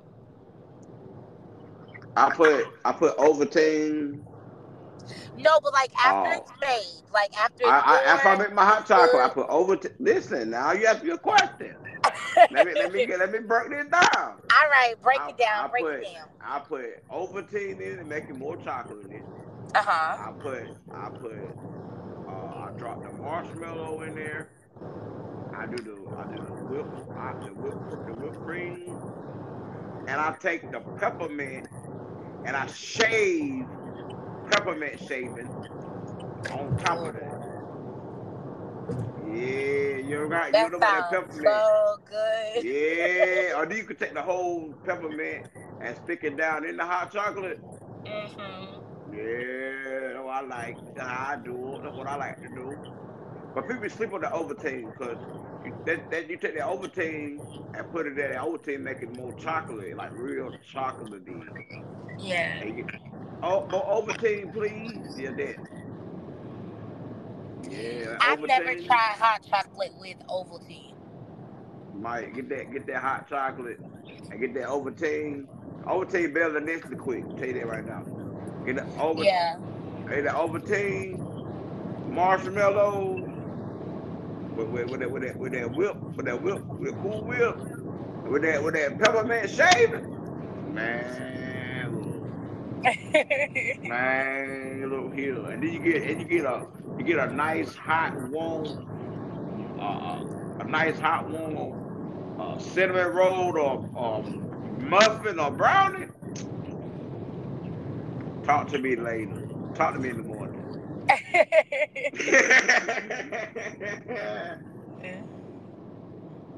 [2.15, 4.23] I put I put Ovaltine.
[5.38, 6.33] No, but like after Oh.
[6.33, 9.93] it's made, like after I, I after I make my hot chocolate, I put Ovaltine.
[9.99, 11.75] Listen, now you ask me a question.
[12.51, 14.39] Let me let me get, let me break this down.
[14.51, 15.65] All right, break I- it down.
[15.65, 16.27] I break put, it down.
[16.41, 19.25] I put Ovaltine in and make it more chocolate in it.
[19.75, 20.17] Uh huh.
[20.17, 21.57] I put I put
[22.27, 24.49] uh, I drop the marshmallow in there.
[25.59, 29.01] I do the I do the whip I, the whip the whipped cream,
[30.07, 31.65] and I take the peppermint
[32.45, 33.67] and I shave
[34.45, 35.53] peppermint shaving
[36.49, 37.41] on top of that.
[39.17, 41.43] Yeah, you got you That know about that peppermint.
[41.43, 42.65] so good.
[42.65, 45.43] Yeah, or you could take the whole peppermint
[45.79, 47.61] and stick it down in the hot chocolate.
[48.05, 48.65] hmm
[49.11, 50.79] Yeah, what I like.
[50.99, 51.83] I do it.
[51.83, 52.79] That's what I like to do.
[53.55, 55.17] But people sleep on the Ovaltine because
[55.85, 57.39] that, that you take the Ovaltine
[57.77, 61.83] and put it in the Ovaltine, make it more chocolate, like real chocolatey.
[62.19, 62.63] Yeah.
[62.63, 62.85] You
[63.41, 65.19] oh, more Ovaltine, please.
[65.19, 65.55] Yeah, that.
[67.69, 70.93] Yeah, I've never tried hot chocolate with Ovaltine.
[71.99, 73.79] Myke, get that, get that hot chocolate
[74.31, 75.45] and get that Ovaltine.
[75.85, 77.38] Ovaltine better than Nestle Quik.
[77.38, 78.03] Tell you that right now.
[78.65, 79.25] Get the Ovaltine.
[79.25, 79.57] Yeah.
[80.07, 83.18] Hey, the Ovaltine, marshmallow,
[84.67, 87.23] with, with, with, that, with, that, with that whip, with that whip, with that cool
[87.23, 87.57] whip,
[88.29, 90.73] with that with that peppermint shaving.
[90.73, 91.39] Man,
[93.87, 96.67] man, look here, and then you get and you get a
[96.97, 100.23] you get a nice hot warm, uh,
[100.59, 106.07] a nice hot warm uh, cinnamon roll or um, muffin or brownie.
[108.43, 109.47] Talk to me later.
[109.75, 110.48] Talk to me in the morning.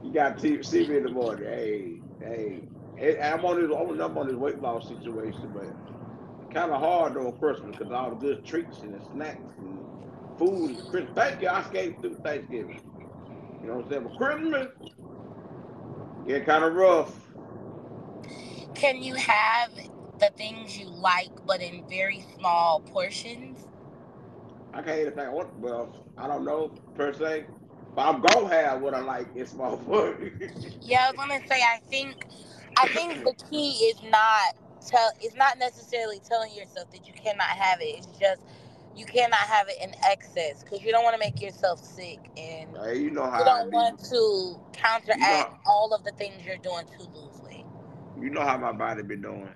[0.03, 1.45] you got to see me in the morning.
[1.45, 2.67] Hey, hey.
[3.21, 3.71] I'm on this.
[3.71, 5.73] I'm on this weight loss situation, but
[6.53, 9.79] kind of hard on Christmas because all the good treats and the snacks and
[10.37, 10.71] food.
[10.71, 11.13] and Christmas.
[11.15, 11.49] Thank you.
[11.49, 12.81] I skated through Thanksgiving.
[13.61, 14.03] You know what I'm saying?
[14.03, 14.67] But Christmas,
[16.27, 17.15] get kind of rough.
[18.75, 19.71] Can you have
[20.19, 23.60] the things you like, but in very small portions?
[24.73, 25.31] I can't even think.
[25.31, 25.57] What?
[25.59, 27.45] Well, I don't know per se,
[27.95, 30.77] but I'm gonna have what I like in small portions.
[30.81, 31.61] Yeah, I was gonna say.
[31.61, 32.25] I think,
[32.77, 35.11] I think the key is not tell.
[35.21, 37.97] It's not necessarily telling yourself that you cannot have it.
[37.97, 38.41] It's just
[38.95, 42.69] you cannot have it in excess because you don't want to make yourself sick and
[42.83, 46.11] Hey, you know how you I don't want to counteract You know- all of the
[46.11, 47.65] things you're doing to lose weight.
[48.19, 49.49] You know how my body be doing.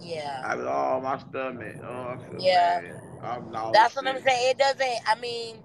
[0.00, 0.42] Yeah.
[0.44, 1.76] I was all my stomach.
[1.84, 2.80] Oh, Yeah.
[2.80, 3.00] bad.
[3.22, 3.72] I'm nauseous.
[3.72, 4.50] That's what I'm saying.
[4.50, 5.00] It doesn't.
[5.06, 5.56] I mean,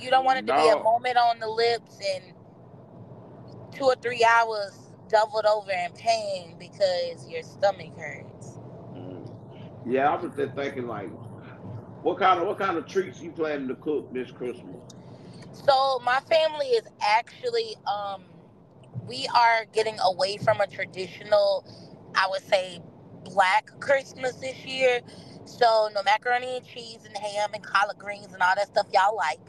[0.00, 2.34] you don't want it to be a moment on the lips and
[3.72, 4.72] two or three hours
[5.08, 8.58] doubled over in pain because your stomach hurts.
[8.94, 9.28] Mm.
[9.86, 11.10] Yeah, I was just thinking like,
[12.02, 14.76] what kind of what kind of treats you planning to cook this Christmas?
[15.52, 18.24] So my family is actually um
[19.06, 21.64] we are getting away from a traditional,
[22.14, 22.80] I would say,
[23.24, 25.00] black Christmas this year.
[25.46, 29.16] So no macaroni and cheese and ham and collard greens and all that stuff y'all
[29.16, 29.40] like.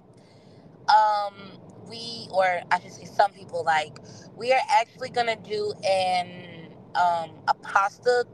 [0.89, 3.99] Um, we or I should say some people like.
[4.35, 8.25] We are actually gonna do an um a pasta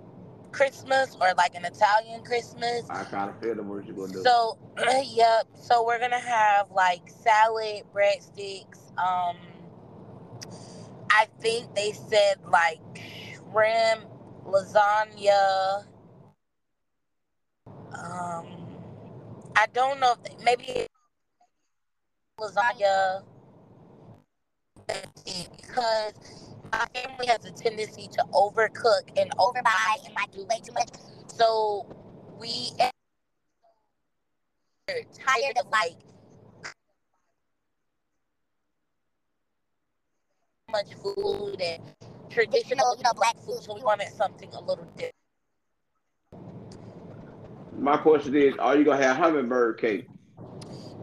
[0.51, 2.83] Christmas or like an Italian Christmas.
[2.89, 4.23] I kind of feel the what you're gonna do.
[4.23, 4.57] So,
[5.03, 5.47] yep.
[5.55, 8.89] So we're gonna have like salad, breadsticks.
[8.97, 9.37] Um,
[11.09, 12.79] I think they said like
[13.51, 14.05] shrimp,
[14.45, 15.85] lasagna.
[17.95, 18.45] Um,
[19.55, 20.87] I don't know if they, maybe
[22.39, 23.23] lasagna.
[25.25, 26.13] Because
[26.71, 30.89] my family has a tendency to overcook and overbuy and like do way too much.
[31.27, 31.85] So
[32.39, 32.91] we are
[35.13, 35.95] tired of like
[40.71, 41.83] much food and
[42.29, 43.61] traditional, you know, black food.
[43.63, 45.22] So we wanted something a little different.
[47.77, 50.07] My question is, are you gonna have hummingbird cake?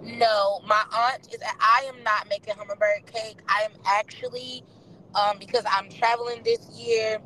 [0.03, 1.41] No, my aunt is.
[1.61, 3.39] I am not making hummingbird cake.
[3.49, 4.62] I am actually,
[5.14, 7.18] um, because I'm traveling this year.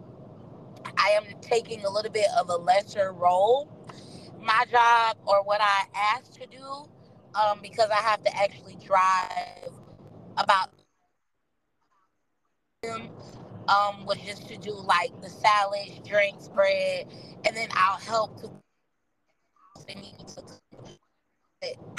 [0.99, 3.71] I am taking a little bit of a lesser role.
[4.41, 6.89] My job, or what I asked to do,
[7.35, 9.73] um, because I have to actually drive
[10.37, 10.71] about
[13.69, 17.07] um, was just to do like the salads, drinks, bread,
[17.47, 18.51] and then I'll help to.
[19.89, 19.95] I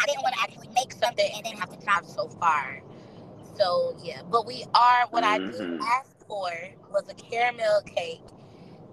[0.05, 2.81] didn't want to actually make something and then have to drive so far.
[3.55, 5.07] So yeah, but we are.
[5.09, 5.79] What I did Mhm.
[5.81, 6.51] ask for
[6.91, 8.21] was a caramel cake,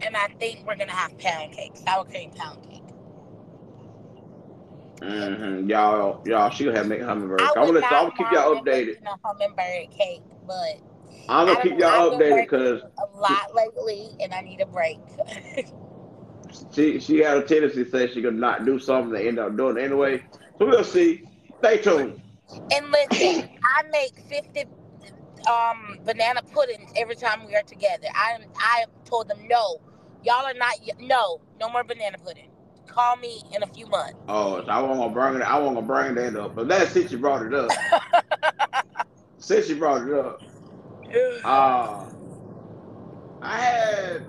[0.01, 2.83] and I think we're gonna have pound cake, sour cream pound cake.
[5.01, 5.69] Mm-hmm.
[5.69, 7.41] Y'all, y'all, she'll have make hummingbird.
[7.41, 8.97] I I'm gonna, I'm gonna keep y'all updated.
[9.05, 10.79] a hummingbird cake, but
[11.29, 14.99] I'm gonna keep y'all updated because a lot lately, and I need a break.
[16.75, 19.57] she she had a tendency to say she could not do something and end up
[19.57, 20.25] doing it anyway.
[20.59, 21.25] So we'll see.
[21.59, 22.21] Stay tuned.
[22.71, 24.65] And listen, I make fifty
[25.49, 28.07] um banana puddings every time we are together.
[28.15, 29.81] I am I told them no,
[30.25, 32.49] y'all are not no no more banana pudding.
[32.87, 34.19] Call me in a few months.
[34.29, 35.43] Oh, so I want to bring it.
[35.43, 36.55] I want to bring that up.
[36.55, 37.71] But that's since you brought it up.
[39.39, 40.43] since you brought it up,
[41.45, 42.05] uh,
[43.41, 44.27] I had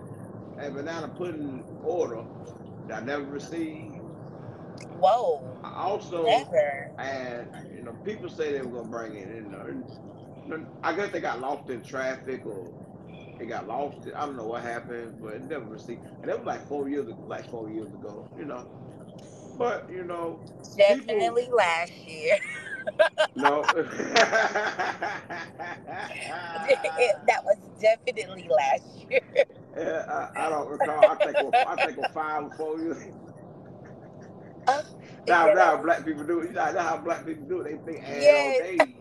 [0.57, 2.23] a banana pudding order
[2.87, 3.95] that I never received.
[4.99, 6.91] Whoa, I also never.
[6.99, 9.51] and you know people say they were gonna bring it in.
[9.51, 10.65] there.
[10.83, 12.73] I guess they got lost in traffic or
[13.39, 13.97] they got lost.
[14.15, 16.01] I don't know what happened, but it never received.
[16.21, 18.67] And that was like four years, ago, like four years ago, you know.
[19.57, 20.39] But you know,
[20.77, 22.37] Definitely last year.
[23.35, 23.63] no.
[27.27, 29.21] that was definitely last year.
[29.75, 31.05] Yeah, I, I don't recall.
[31.07, 32.97] I think I think we're five or four years.
[34.67, 34.81] Uh,
[35.27, 35.53] Now, yeah.
[35.53, 36.47] now black people do it.
[36.49, 37.85] You that's how black people do it.
[37.85, 38.35] They think add Yes.
[38.35, 38.95] on days.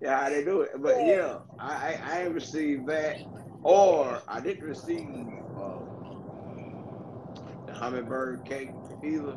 [0.00, 0.70] Yeah, how they do it.
[0.78, 1.04] But Yeah.
[1.04, 3.16] yeah, I, I I ain't received that,
[3.62, 5.80] or I didn't receive uh,
[7.66, 9.36] the hummingbird cake either,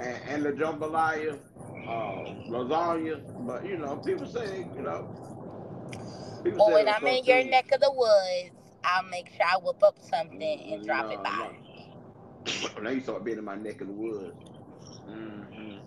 [0.00, 1.38] and, and the jambalaya,
[1.86, 3.20] uh, lasagna.
[3.38, 5.06] But you know, people say you know.
[6.44, 8.53] People Well, when I'm in your neck of the woods,
[8.84, 11.30] I'll make sure I whip up something and drop it by.
[11.36, 12.82] no.
[12.82, 14.36] Now you start being in my neck of the woods.
[15.06, 15.78] hmm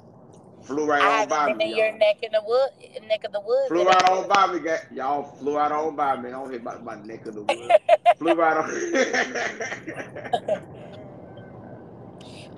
[0.64, 1.98] Flew right I on by me, your y'all.
[1.98, 2.70] neck in the wood,
[3.08, 3.70] neck of the woods.
[3.70, 4.60] Flew right on by me.
[4.96, 6.30] Y'all flew right on by me.
[6.30, 7.78] I don't hit my, my neck of the woods.
[8.18, 8.70] flew right on.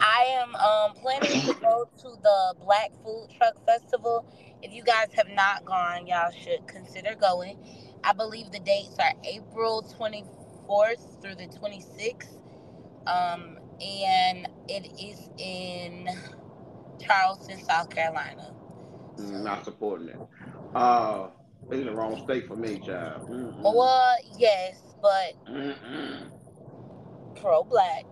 [0.02, 4.26] I am um, planning to go to the Black Food Truck Festival.
[4.62, 7.58] If you guys have not gone, y'all should consider going.
[8.04, 12.38] I believe the dates are April 24th through the 26th.
[13.08, 16.08] Um, and it is in
[17.00, 18.54] Charleston, South Carolina.
[19.18, 20.18] Mm, Not supporting it.
[20.76, 21.30] Uh,
[21.70, 23.30] it's in the wrong state for me, child.
[23.30, 23.54] Mm-mm.
[23.62, 25.34] Well, yes, but
[27.36, 28.06] pro black.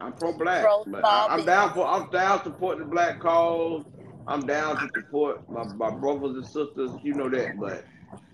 [0.00, 3.84] I'm pro black, Pro but I, I'm down for I'm down supporting the black cause.
[4.26, 6.90] I'm down to support my, my brothers and sisters.
[7.02, 7.84] You know that, but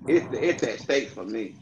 [0.07, 1.59] it's it's at stake for me.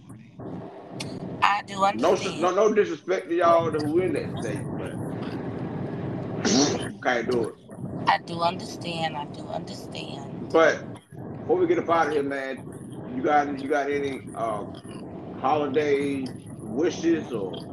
[1.43, 2.35] I do understand.
[2.39, 4.95] no, no no disrespect to y'all who in that state, but
[7.03, 7.55] can't do it.
[8.07, 9.17] I do understand.
[9.17, 10.49] I do understand.
[10.53, 10.85] But
[11.39, 12.61] before we get up out of here, man,
[13.07, 14.77] you got you got any um,
[15.33, 17.67] holiday wishes or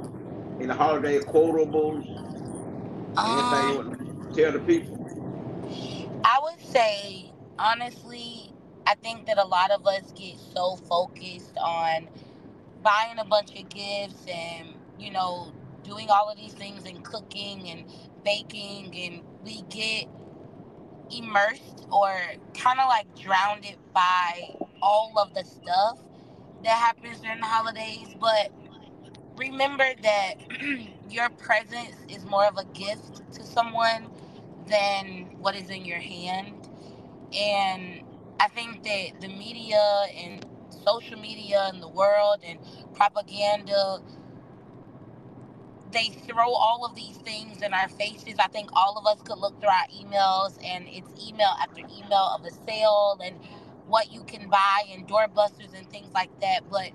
[0.59, 2.05] any holiday quotables?
[3.25, 3.99] Anything you Um, want
[4.35, 5.01] to tell the people?
[6.25, 8.52] I would say, honestly,
[8.87, 12.09] I think that a lot of us get so focused on
[12.83, 15.53] buying a bunch of gifts and, you know,
[15.83, 17.85] doing all of these things and cooking and
[18.25, 20.07] baking and we get
[21.11, 22.13] immersed or
[22.55, 25.99] kind of like drowned by all of the stuff
[26.63, 28.15] that happens during the holidays.
[28.19, 28.51] But
[29.37, 30.35] remember that
[31.09, 34.07] your presence is more of a gift to someone
[34.67, 36.69] than what is in your hand.
[37.37, 38.02] And
[38.43, 39.81] I think that the media
[40.17, 40.45] and
[40.85, 42.59] social media and the world and
[42.95, 43.99] propaganda
[45.91, 48.35] they throw all of these things in our faces.
[48.39, 52.31] I think all of us could look through our emails and it's email after email
[52.35, 53.37] of a sale and
[53.87, 56.61] what you can buy and doorbusters and things like that.
[56.69, 56.91] But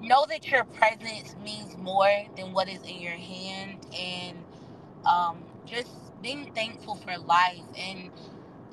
[0.00, 4.38] know that your presence means more than what is in your hand and
[5.06, 5.90] um, just
[6.22, 7.62] being thankful for life.
[7.78, 8.10] And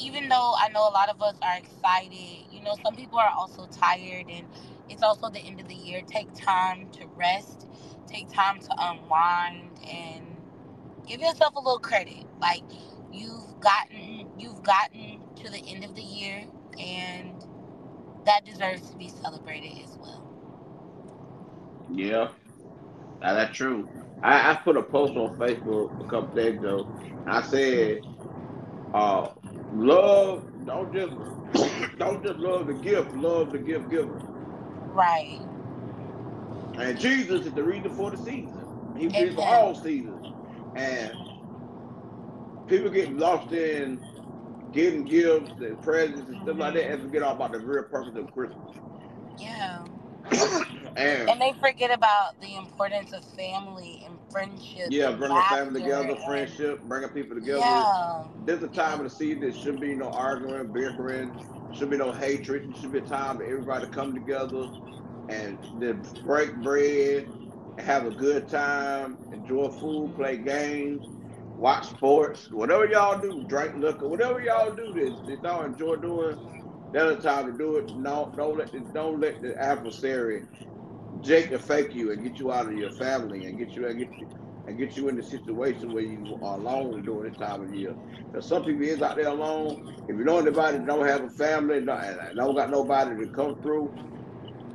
[0.02, 3.32] even though I know a lot of us are excited, you know, some people are
[3.38, 4.48] also tired and
[4.90, 6.02] it's also the end of the year.
[6.08, 7.68] Take time to rest,
[8.08, 10.26] take time to unwind and
[11.08, 12.26] give yourself a little credit.
[12.40, 12.64] Like
[13.12, 16.46] you've gotten you've gotten to the end of the year
[16.80, 17.46] and
[18.26, 20.24] that deserves to be celebrated as well.
[21.90, 22.30] Yeah,
[23.22, 23.90] that's true.
[24.24, 26.90] I, I put a post on Facebook a couple days ago.
[27.26, 28.02] I said,
[28.94, 29.30] uh,
[29.74, 31.14] love don't just
[31.98, 34.22] don't just love the gift, love the gift giver.
[34.94, 35.40] Right.
[36.76, 38.62] And Jesus is the reason for the season.
[38.98, 40.28] He did for all seasons.
[40.76, 41.14] And
[42.68, 44.00] people get lost in
[44.72, 48.16] getting gifts and presents and stuff like that and forget all about the real purpose
[48.16, 48.76] of Christmas.
[49.38, 49.84] Yeah.
[50.96, 54.88] and, and they forget about the importance of family and friendship.
[54.90, 57.60] Yeah, bringing family together, friendship, bringing people together.
[57.60, 58.24] Yeah.
[58.46, 61.32] There's a time of the season there should be no arguing, bickering,
[61.72, 62.70] should be no hatred.
[62.70, 64.68] It should be a time for everybody to come together
[65.30, 67.28] and then break bread,
[67.78, 71.08] have a good time, enjoy food, play games,
[71.58, 76.36] watch sports, whatever y'all do, drink liquor, whatever y'all do this, if y'all enjoy doing,
[76.92, 77.96] that's the time to do it.
[77.96, 80.44] No, don't let the, don't let the adversary
[81.22, 84.00] Jake to fake you and get you out of your family and get you and
[84.00, 84.28] get you
[84.68, 87.96] and get you in the situation where you are alone during this time of year.
[88.32, 89.78] Because some people is out there alone.
[90.08, 93.28] If you know anybody that don't have a family and don't, don't got nobody to
[93.32, 93.94] come through,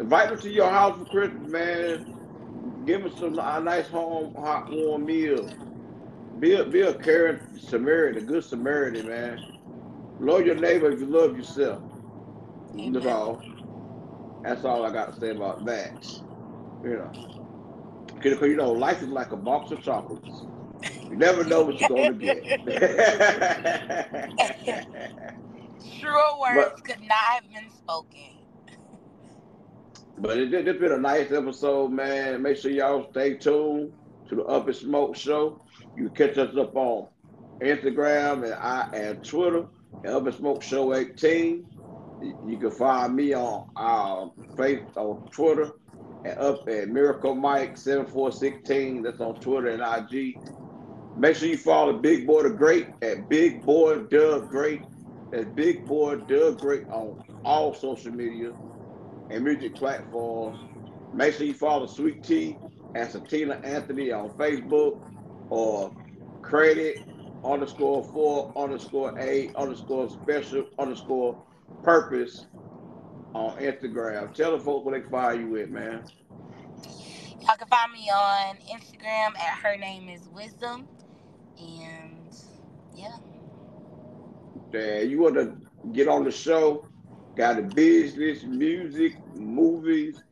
[0.00, 2.06] invite them to your house for Christmas, man.
[2.84, 5.54] Give them some a nice home, hot, warm meal.
[6.38, 9.40] Be a, be a caring Samaritan, a good Samaritan, man.
[10.20, 11.82] Love your neighbor if you love yourself.
[12.92, 13.42] That's all.
[14.44, 15.90] That's all I got to say about that.
[16.82, 17.12] You know.
[18.14, 20.46] Because you know, life is like a box of chocolates.
[21.04, 22.44] You never know what you're going to get.
[26.00, 28.38] Truer words could not have been spoken.
[30.18, 32.42] but it, it's been a nice episode, man.
[32.42, 33.92] Make sure y'all stay tuned
[34.28, 35.62] to the Up and Smoke Show.
[35.96, 37.08] You can catch us up on
[37.60, 39.66] Instagram and I and Twitter
[40.04, 41.66] at Up and Smoke Show 18.
[42.46, 45.72] You can find me on uh, Facebook on Twitter
[46.24, 49.02] and up at Miracle Myke 7416.
[49.02, 50.40] That's on Twitter and IG.
[51.16, 54.82] Make sure you follow Big Boy the Great at Big Boy Doug Great.
[55.30, 58.52] That's Big Boy Doug Great on all social media
[59.30, 60.58] and music platforms.
[61.12, 62.60] Make sure you follow Sweet Tea
[62.94, 65.00] and Satina Anthony on Facebook
[65.50, 65.94] or
[66.42, 66.98] credit
[67.44, 71.38] underscore four underscore a underscore special underscore
[71.82, 72.46] purpose
[73.36, 74.32] on Instagram.
[74.34, 76.04] Tell the folks what they can find you with, man.
[77.40, 80.88] Y'all can find me on Instagram at her name is wisdom.
[81.58, 82.34] And
[82.94, 83.16] yeah.
[84.74, 85.56] Uh, you want to
[85.92, 86.86] get on the show,
[87.36, 90.22] got a business, music, movies,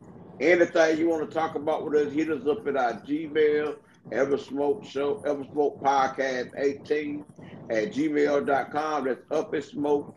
[0.40, 3.76] anything you want to talk about with us, hit us up at our Gmail,
[4.12, 7.24] Ever Smoke Show, Ever Smoke Podcast 18
[7.70, 9.04] at gmail.com.
[9.04, 10.14] That's Up and Smoke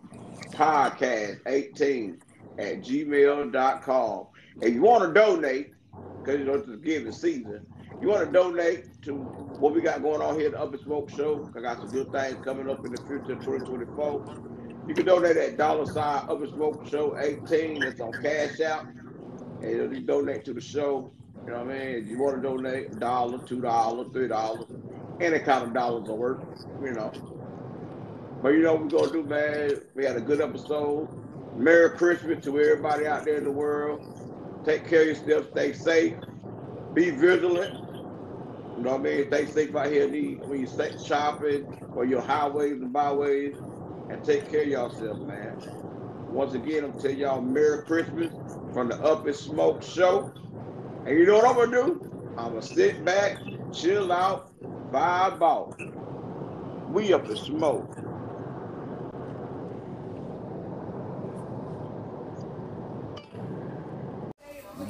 [0.52, 2.20] Podcast 18
[2.58, 4.28] at gmail.com.
[4.62, 5.74] If you want to donate,
[6.20, 7.66] because you know it's the giving season,
[8.01, 10.82] you want to donate to what we got going on here at the Up and
[10.82, 11.49] Smoke Show.
[11.55, 14.53] I got some good things coming up in the future, 2024.
[14.88, 17.80] You can donate at dollar sign Up and Smoke Show 18.
[17.80, 18.88] That's on Cash App.
[19.62, 21.12] And you donate to the show.
[21.45, 22.03] You know what I mean?
[22.03, 24.66] If you want to donate a dollar, two dollars, three dollars,
[25.20, 26.41] any kind of dollars will work,
[26.82, 27.12] you know.
[28.41, 29.82] But you know what we're gonna do, man?
[29.95, 31.08] We had a good episode.
[31.58, 34.64] Merry Christmas to everybody out there in the world.
[34.64, 36.14] Take care of yourself, stay safe,
[36.93, 37.74] be vigilant.
[38.78, 39.28] You know what I mean?
[39.28, 43.55] Stay safe out here when you stay shopping or your highways and byways
[44.10, 45.58] and take care of yourself, man.
[46.30, 48.32] Once again, I'm telling y'all Merry Christmas
[48.72, 50.32] from the Up and Smoke Show.
[51.08, 52.34] And you know what I'm gonna do?
[52.38, 53.39] I'm gonna sit back,
[53.74, 54.51] chill out,
[54.91, 55.76] vibe out.
[56.91, 58.07] We up to smoke.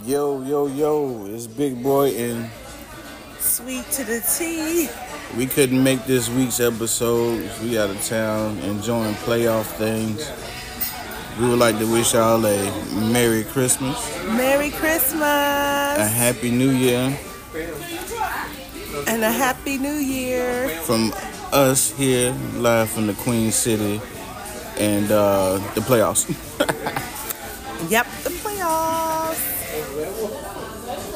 [0.07, 2.49] Yo, yo, yo, it's Big Boy, and
[3.41, 4.87] Sweet to the T.
[5.35, 7.43] we couldn't make this week's episode.
[7.61, 10.31] We out of town enjoying playoff things.
[11.37, 13.97] We would like to wish y'all a Merry Christmas,
[14.27, 15.19] Merry Christmas.
[15.19, 17.13] a Happy New Year
[19.07, 20.69] and a Happy New Year.
[20.85, 21.11] from
[21.51, 23.99] us here, live from the Queen City
[24.77, 26.23] and uh, the playoffs.
[27.89, 29.56] Yep, the playoffs.
[29.77, 30.56] É,